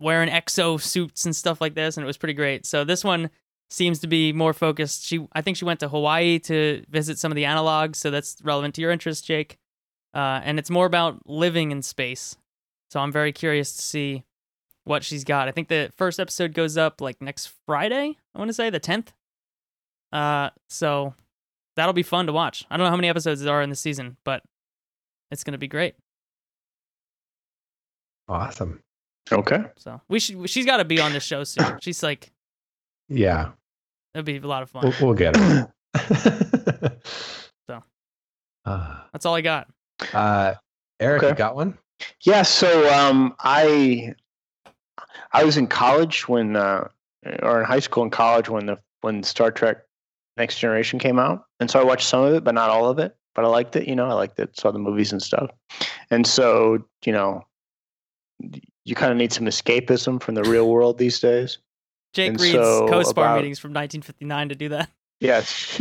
[0.00, 1.96] wearing exo suits and stuff like this.
[1.96, 2.66] And it was pretty great.
[2.66, 3.30] So this one
[3.70, 5.04] seems to be more focused.
[5.04, 7.96] She, I think she went to Hawaii to visit some of the analogs.
[7.96, 9.58] So that's relevant to your interest, Jake.
[10.14, 12.36] Uh, and it's more about living in space.
[12.90, 14.24] So I'm very curious to see
[14.88, 15.48] what she's got.
[15.48, 18.16] I think the first episode goes up like next Friday.
[18.34, 19.08] I want to say the 10th.
[20.12, 21.14] Uh, so
[21.76, 22.64] that'll be fun to watch.
[22.70, 24.42] I don't know how many episodes there are in the season, but
[25.30, 25.94] it's gonna be great.
[28.28, 28.80] awesome.
[29.30, 30.48] okay So we should.
[30.48, 31.78] She's got to be on this show soon.
[31.82, 32.30] She's like,
[33.08, 33.50] Yeah,
[34.14, 34.84] it'll be a lot of fun.
[34.84, 35.72] we'll, we'll get her.
[37.66, 37.82] So.
[38.64, 39.68] Uh, That's all I got.
[40.14, 40.54] uh,
[41.00, 41.76] Eric, you got one?
[42.22, 44.14] Yeah, so um, I
[45.32, 46.88] I was in college when, uh,
[47.42, 49.78] or in high school and college when the when Star Trek
[50.36, 52.98] Next Generation came out, and so I watched some of it, but not all of
[52.98, 53.16] it.
[53.34, 54.06] But I liked it, you know.
[54.06, 55.50] I liked it, saw the movies and stuff,
[56.10, 57.42] and so you know,
[58.84, 61.58] you kind of need some escapism from the real world these days.
[62.14, 64.90] Jake And reads so COSPAR about- meetings from 1959 to do that.
[65.20, 65.48] Yes,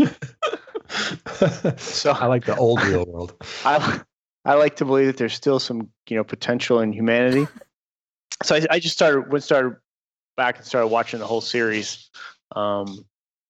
[1.77, 3.33] so I like the old real world.
[3.65, 4.01] I
[4.45, 7.47] I like to believe that there's still some you know potential in humanity.
[8.43, 9.77] So I, I just started went started
[10.35, 12.09] back and started watching the whole series
[12.55, 13.05] um,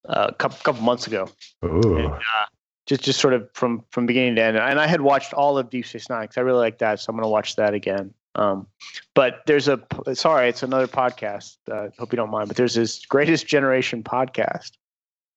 [0.05, 1.29] a couple couple months ago.
[1.61, 2.45] And, uh,
[2.87, 4.57] just just sort of from from beginning to end.
[4.57, 7.09] And I had watched all of Deep Space Nine because I really like that, so
[7.09, 8.13] I'm going to watch that again.
[8.35, 8.67] Um,
[9.13, 9.81] but there's a
[10.13, 11.57] sorry, it's another podcast.
[11.69, 14.71] Uh, hope you don't mind, but there's this Greatest Generation podcast,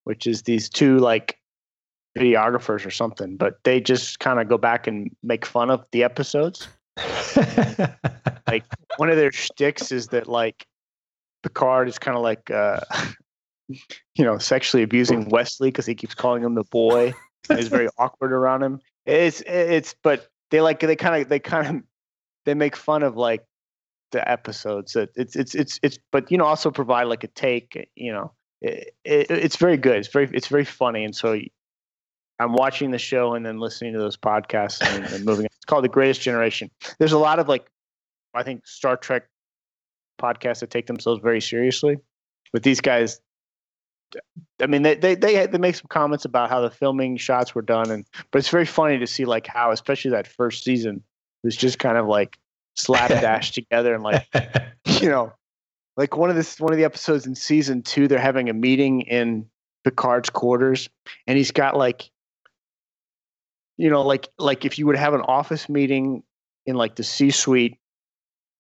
[0.05, 1.38] which is these two like
[2.16, 6.05] videographers or something, but they just kind of go back and make fun of the
[6.05, 6.68] episodes.
[8.46, 8.64] Like
[8.96, 10.66] one of their shticks is that like
[11.44, 12.80] Picard is kind of like uh,
[13.68, 17.14] you know sexually abusing Wesley because he keeps calling him the boy.
[17.48, 18.80] is very awkward around him.
[19.07, 21.82] It's it's but they like they kind of they kind of
[22.44, 23.44] they make fun of like
[24.11, 24.94] the episodes.
[24.94, 27.88] That it's it's it's it's but you know also provide like a take.
[27.94, 29.96] You know it, it, it's very good.
[29.96, 31.40] It's very it's very funny, and so
[32.41, 35.45] I'm watching the show and then listening to those podcasts and, and moving.
[35.45, 36.70] It's called The Greatest Generation.
[36.99, 37.70] There's a lot of like
[38.34, 39.28] I think Star Trek
[40.20, 41.99] podcasts that take themselves very seriously,
[42.53, 43.20] but these guys.
[44.61, 47.62] I mean, they, they they they make some comments about how the filming shots were
[47.62, 51.05] done, and but it's very funny to see like how, especially that first season,
[51.45, 52.36] was just kind of like
[52.74, 54.26] slapdash together and like
[55.01, 55.32] you know,
[55.97, 59.03] like one of this one of the episodes in season two, they're having a meeting
[59.03, 59.47] in
[59.84, 60.88] Picard's quarters,
[61.26, 62.11] and he's got like,
[63.81, 66.22] you know, like like if you would have an office meeting
[66.66, 67.78] in like the C-suite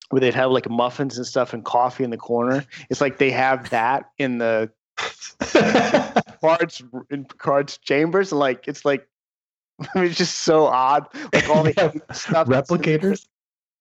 [0.08, 2.64] where they'd have like muffins and stuff and coffee in the corner.
[2.88, 4.70] It's like they have that in the
[5.40, 9.06] Picard's in Picard's chambers, and like it's like
[9.94, 11.06] it's just so odd.
[11.34, 12.48] Like all the stuff.
[12.48, 13.26] replicators.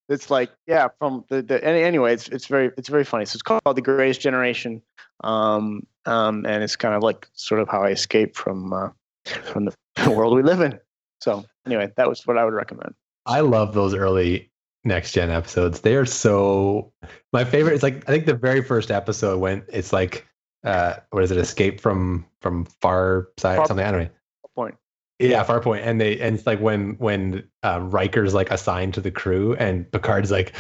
[0.10, 3.24] It's like yeah, from the, the anyway, it's it's very it's very funny.
[3.24, 4.82] So it's called the Greatest Generation,
[5.24, 8.90] um, um, and it's kind of like sort of how I escape from uh,
[9.26, 10.78] from the world we live in.
[11.22, 12.94] So anyway, that was what I would recommend.
[13.26, 14.52] I love those early
[14.84, 15.82] next gen episodes.
[15.82, 16.92] They are so
[17.34, 17.74] my favorite.
[17.74, 20.26] It's like I think the very first episode when it's like
[20.64, 21.38] uh what is it?
[21.38, 23.86] Escape from from far side or Far- something.
[23.86, 24.10] I don't know.
[24.56, 24.76] Point.
[25.20, 25.84] Yeah, far point.
[25.84, 29.90] And they and it's like when when um, Riker's like assigned to the crew and
[29.92, 30.54] Picard's like,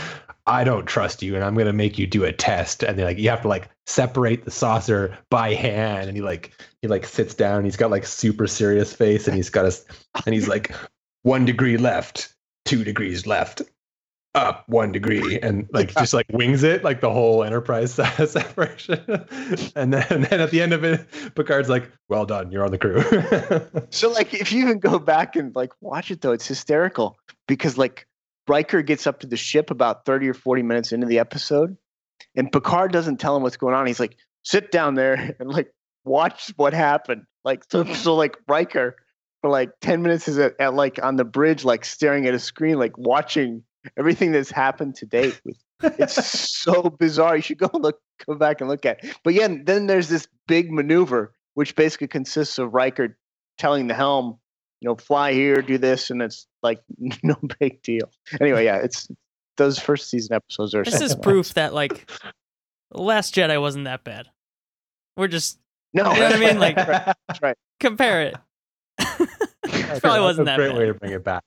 [0.45, 2.84] I don't trust you and I'm gonna make you do a test.
[2.84, 6.10] And they're like, you have to like separate the saucer by hand.
[6.10, 6.51] And he like
[6.82, 7.64] he like sits down.
[7.64, 9.86] He's got like super serious face and he's got us
[10.26, 10.74] and he's like
[11.24, 12.34] one degree left,
[12.66, 13.62] two degrees left,
[14.36, 19.00] up one degree, and like just like wings it like the whole Enterprise separation.
[19.76, 21.06] and then and then at the end of it,
[21.36, 23.04] Picard's like, "Well done, you're on the crew."
[23.92, 27.18] So like if you even go back and like watch it though, it's hysterical
[27.48, 28.06] because like
[28.48, 31.76] Riker gets up to the ship about 30 or 40 minutes into the episode
[32.36, 33.88] and Picard doesn't tell him what's going on.
[33.88, 35.74] He's like, sit down there and like
[36.06, 37.24] watch what happened.
[37.44, 38.96] Like so so like Riker
[39.42, 42.40] for like 10 minutes is at, at like on the bridge, like staring at a
[42.40, 43.64] screen, like watching
[43.98, 45.40] everything that's happened to date.
[45.82, 46.26] It's
[46.64, 47.36] so bizarre.
[47.36, 49.16] You should go look go back and look at it.
[49.24, 53.18] But yeah, then there's this big maneuver, which basically consists of Riker
[53.58, 54.40] telling the helm,
[54.82, 56.80] you know, fly here, do this, and it's like
[57.24, 58.12] no big deal.
[58.42, 59.08] Anyway, yeah, it's
[59.58, 60.84] those first season episodes are.
[60.84, 62.10] This is proof that like
[62.92, 64.28] The Last Jedi wasn't that bad.
[65.18, 65.60] We're just
[65.94, 66.60] no, You know what I mean?
[66.60, 67.58] Like- that's right.
[67.80, 68.36] compare it.
[68.98, 70.78] That's Probably wasn't a that great bad.
[70.78, 71.44] way to bring it back.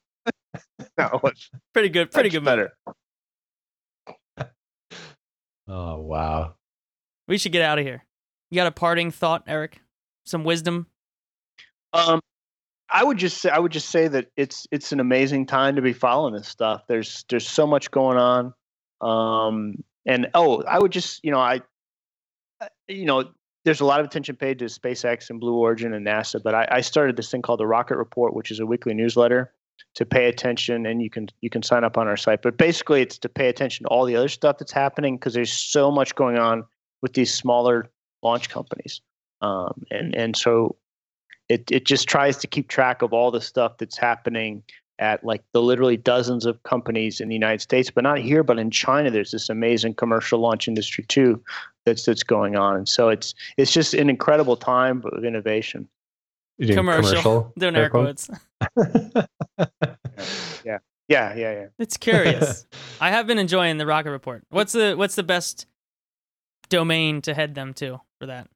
[0.99, 2.11] No, it's Pretty good.
[2.11, 2.43] Pretty good.
[2.43, 2.69] movie.
[4.37, 4.51] better.
[5.69, 6.55] Oh wow.
[7.29, 8.05] We should get out of here.
[8.51, 9.81] You got a parting thought, Eric?
[10.27, 10.87] Some wisdom?
[11.93, 12.21] Um,
[12.91, 15.83] I would just say I would just say that it's it's an amazing time to
[15.83, 16.83] be following this stuff.
[16.89, 18.53] There's there's so much going on.
[19.01, 21.61] Um, and oh, I would just you know I,
[22.61, 23.31] I- you know,
[23.65, 26.69] there's a lot of attention paid to SpaceX and Blue Origin and NASA, but I,
[26.71, 29.53] I started this thing called the Rocket Report, which is a weekly newsletter
[29.95, 32.43] to pay attention, and you can you can sign up on our site.
[32.43, 35.53] But basically, it's to pay attention to all the other stuff that's happening because there's
[35.53, 36.65] so much going on
[37.03, 37.91] with these smaller
[38.23, 39.01] launch companies,
[39.41, 40.77] um, and and so
[41.49, 44.63] it it just tries to keep track of all the stuff that's happening
[44.99, 48.59] at like the literally dozens of companies in the United States, but not here, but
[48.59, 49.11] in China.
[49.11, 51.43] There's this amazing commercial launch industry too
[51.85, 55.89] that's that's going on, and so it's it's just an incredible time of innovation.
[56.63, 57.53] You doing Commercial.
[57.59, 58.31] Doing air quotes?
[58.77, 59.27] quotes.
[61.09, 61.67] Yeah, yeah, yeah.
[61.79, 62.65] It's curious.
[63.01, 64.45] I have been enjoying the Rocket Report.
[64.51, 65.67] What's the what's the best
[66.71, 68.49] domain to head them to for that?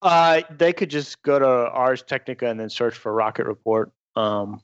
[0.00, 3.90] Uh, they could just go to Ars Technica and then search for Rocket Report.
[4.16, 4.62] Um,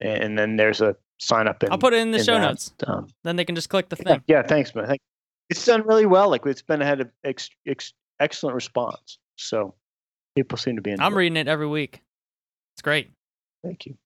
[0.00, 1.62] and then there's a sign up.
[1.62, 2.40] In, I'll put it in the in show that.
[2.40, 2.72] notes.
[2.86, 4.22] Um, Then they can just click the yeah, thing.
[4.26, 4.86] yeah, thanks, man.
[4.86, 5.00] Thank-
[5.50, 6.28] It's done really well.
[6.30, 9.18] Like it's been had an ex, ex, excellent response.
[9.36, 9.74] So
[10.34, 10.90] people seem to be.
[10.92, 11.16] into I'm it.
[11.16, 12.00] reading it every week.
[12.74, 13.10] It's great.
[13.62, 13.96] Thank you.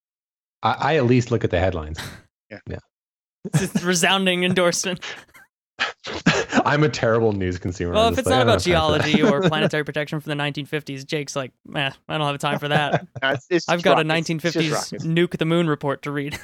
[0.63, 1.99] I, I at least look at the headlines.
[2.51, 2.61] Yeah.
[2.67, 2.79] Yeah.
[3.45, 5.01] It's a resounding endorsement.
[6.65, 7.93] I'm a terrible news consumer.
[7.93, 10.19] Well, I'm if it's like, not about don't have time for geology or planetary protection
[10.19, 13.07] from the 1950s, Jake's like, eh, I don't have time for that.
[13.17, 14.31] It's- it's I've just got a rockets.
[14.31, 16.39] It's 1950s nuke the moon report to read.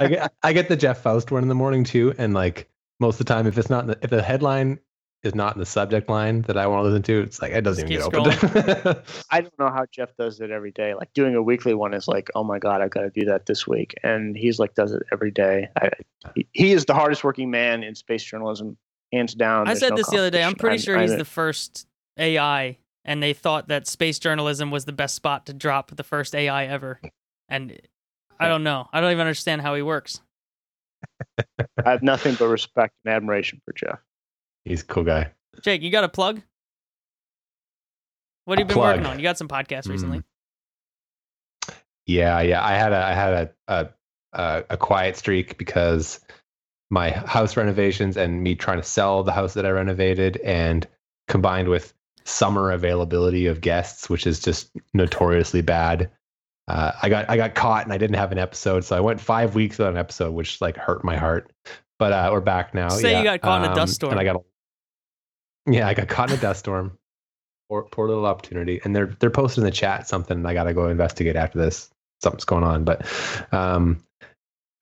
[0.00, 2.68] I get I get the Jeff Foust one in the morning too, and like
[2.98, 4.80] most of the time, if it's not in the, if the headline
[5.22, 7.62] is not in the subject line that I want to listen to, it's like it
[7.62, 9.02] doesn't Just even get keep opened.
[9.30, 10.94] I don't know how Jeff does it every day.
[10.94, 13.46] Like doing a weekly one is like, oh my god, I've got to do that
[13.46, 15.68] this week, and he's like does it every day.
[15.80, 15.90] I,
[16.34, 18.76] he, he is the hardest working man in space journalism,
[19.12, 19.68] hands down.
[19.68, 20.42] I said no this the other day.
[20.42, 20.68] I'm competition.
[20.68, 21.86] pretty sure I- he's I- the first
[22.18, 26.34] AI, and they thought that space journalism was the best spot to drop the first
[26.34, 27.00] AI ever.
[27.48, 27.80] And
[28.40, 28.88] I don't know.
[28.92, 30.20] I don't even understand how he works.
[31.84, 33.98] I have nothing but respect and admiration for Jeff.
[34.64, 35.30] He's a cool guy.
[35.62, 36.40] Jake, you got a plug?
[38.44, 39.18] What have you been working on?
[39.18, 40.18] You got some podcasts recently.
[40.18, 41.74] Mm.
[42.06, 42.64] Yeah, yeah.
[42.64, 43.94] I had a I had a
[44.32, 46.20] a, a, quiet streak because
[46.90, 50.86] my house renovations and me trying to sell the house that I renovated, and
[51.28, 51.94] combined with
[52.24, 56.10] summer availability of guests, which is just notoriously bad.
[56.68, 59.20] Uh, I got I got caught and I didn't have an episode, so I went
[59.20, 61.52] five weeks without an episode, which like hurt my heart.
[61.98, 62.88] But uh, we're back now.
[62.88, 64.10] Say you got caught in a dust Um, storm.
[64.12, 64.40] and I got a,
[65.66, 66.98] yeah, I got caught in a dust storm.
[67.68, 68.80] Poor, poor little opportunity.
[68.84, 70.44] And they're they're posting in the chat something.
[70.44, 71.90] I got to go investigate after this.
[72.22, 73.04] Something's going on, but
[73.52, 74.02] um,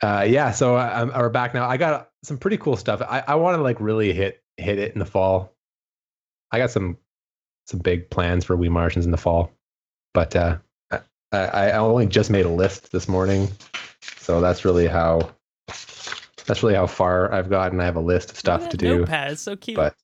[0.02, 0.50] uh, yeah.
[0.50, 1.68] So I, I'm, we're back now.
[1.68, 3.00] I got some pretty cool stuff.
[3.00, 5.54] I, I want to like really hit hit it in the fall.
[6.50, 6.98] I got some
[7.66, 9.52] some big plans for We Martians in the fall.
[10.12, 10.58] But uh,
[11.32, 13.48] I, I only just made a list this morning,
[14.18, 15.30] so that's really how
[16.46, 17.80] that's really how far I've gotten.
[17.80, 18.98] I have a list of stuff to do.
[18.98, 19.76] Notepad, it's so cute.
[19.76, 19.94] But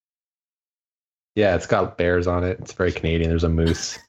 [1.37, 2.59] yeah, it's got bears on it.
[2.59, 3.31] It's very Canadian.
[3.31, 3.99] There's a moose.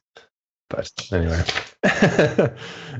[0.70, 1.42] But anyway,
[1.82, 2.50] uh,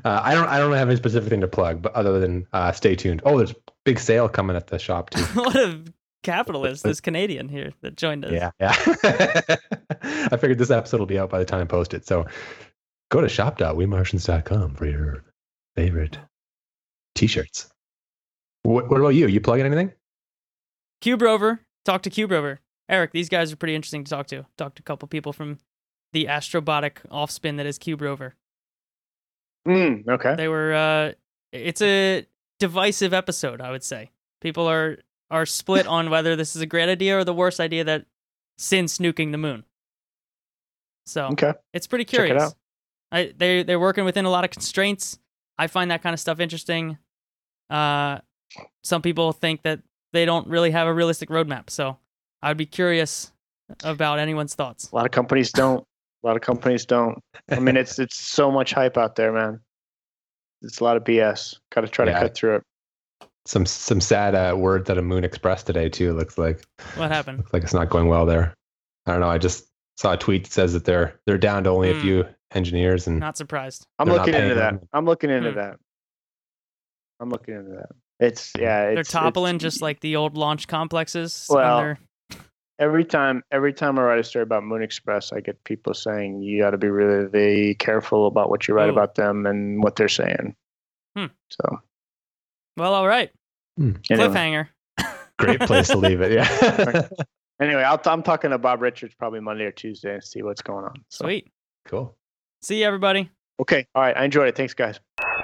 [0.02, 2.96] I don't I don't have any specific thing to plug, but other than uh, stay
[2.96, 3.20] tuned.
[3.26, 5.22] Oh, there's big sale coming at the shop too.
[5.34, 5.84] what a
[6.22, 8.32] capitalist, this Canadian here that joined us.
[8.32, 8.74] Yeah, yeah.
[10.00, 12.06] I figured this episode will be out by the time I post it.
[12.06, 12.24] So
[13.10, 15.24] go to shop.wemartians.com for your
[15.76, 16.18] favorite
[17.16, 17.68] t-shirts.
[18.62, 19.26] What, what about you?
[19.26, 19.92] You plugging anything?
[21.02, 22.60] Cube Rover, talk to Cube Rover.
[22.88, 24.46] Eric, these guys are pretty interesting to talk to.
[24.56, 25.58] Talked to a couple people from
[26.12, 28.34] the astrobotic offspin that is Cube Rover.
[29.66, 30.34] Mm, okay.
[30.36, 31.12] They were uh
[31.52, 32.26] it's a
[32.58, 34.10] divisive episode, I would say.
[34.40, 34.98] People are
[35.30, 38.06] are split on whether this is a great idea or the worst idea that
[38.56, 39.64] since nuking the moon.
[41.06, 41.52] So Okay.
[41.74, 42.42] it's pretty it curious.
[42.42, 42.54] out.
[43.12, 45.18] I they they're working within a lot of constraints.
[45.58, 46.98] I find that kind of stuff interesting.
[47.68, 48.18] Uh,
[48.82, 49.80] some people think that
[50.12, 51.98] they don't really have a realistic roadmap, so
[52.42, 53.32] I'd be curious
[53.84, 54.90] about anyone's thoughts.
[54.90, 55.84] A lot of companies don't.
[56.22, 57.18] A lot of companies don't.
[57.50, 59.60] I mean, it's it's so much hype out there, man.
[60.62, 61.56] It's a lot of BS.
[61.72, 62.14] Got to try Yeah.
[62.14, 62.62] to cut through it.
[63.46, 66.12] Some some sad uh, words that a Moon Express today too.
[66.12, 66.64] Looks like
[66.96, 67.38] What happened?
[67.38, 68.54] looks like it's not going well there.
[69.06, 69.28] I don't know.
[69.30, 69.66] I just
[69.96, 72.00] saw a tweet that says that they're they're down to only a Hmm.
[72.00, 73.86] few engineers and Not surprised.
[73.98, 74.80] I'm looking into paying that.
[74.80, 74.88] them.
[74.92, 75.56] I'm looking into Hmm.
[75.56, 75.76] that.
[77.20, 77.88] I'm looking into that.
[78.20, 78.88] It's yeah.
[78.88, 81.46] It's, They're toppling it's- just like the old launch complexes.
[81.48, 81.98] Well, on their,
[82.78, 83.42] every time.
[83.50, 86.70] Every time I write a story about Moon Express, I get people saying you got
[86.70, 88.92] to be really careful about what you write Ooh.
[88.92, 90.54] about them and what they're saying.
[91.16, 91.26] Hmm.
[91.50, 91.80] So
[92.78, 93.30] well, all right.
[93.78, 94.68] anyway, Cliffhanger.
[95.38, 96.32] great place to leave it.
[96.32, 97.08] Yeah.
[97.60, 100.84] anyway I'll, I'm talking to Bob Richards probably Monday or Tuesday and see what's going
[100.84, 100.94] on.
[101.08, 101.50] So, Sweet.
[101.86, 102.16] cool.
[102.62, 103.30] See you, everybody.
[103.60, 103.86] Okay.
[103.94, 104.16] All right.
[104.16, 104.56] I enjoyed it.
[104.56, 105.00] Thanks, guys.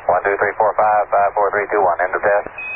[0.06, 1.98] One, two, three, four, five, five, four, three, two, one.
[2.00, 2.73] End of test.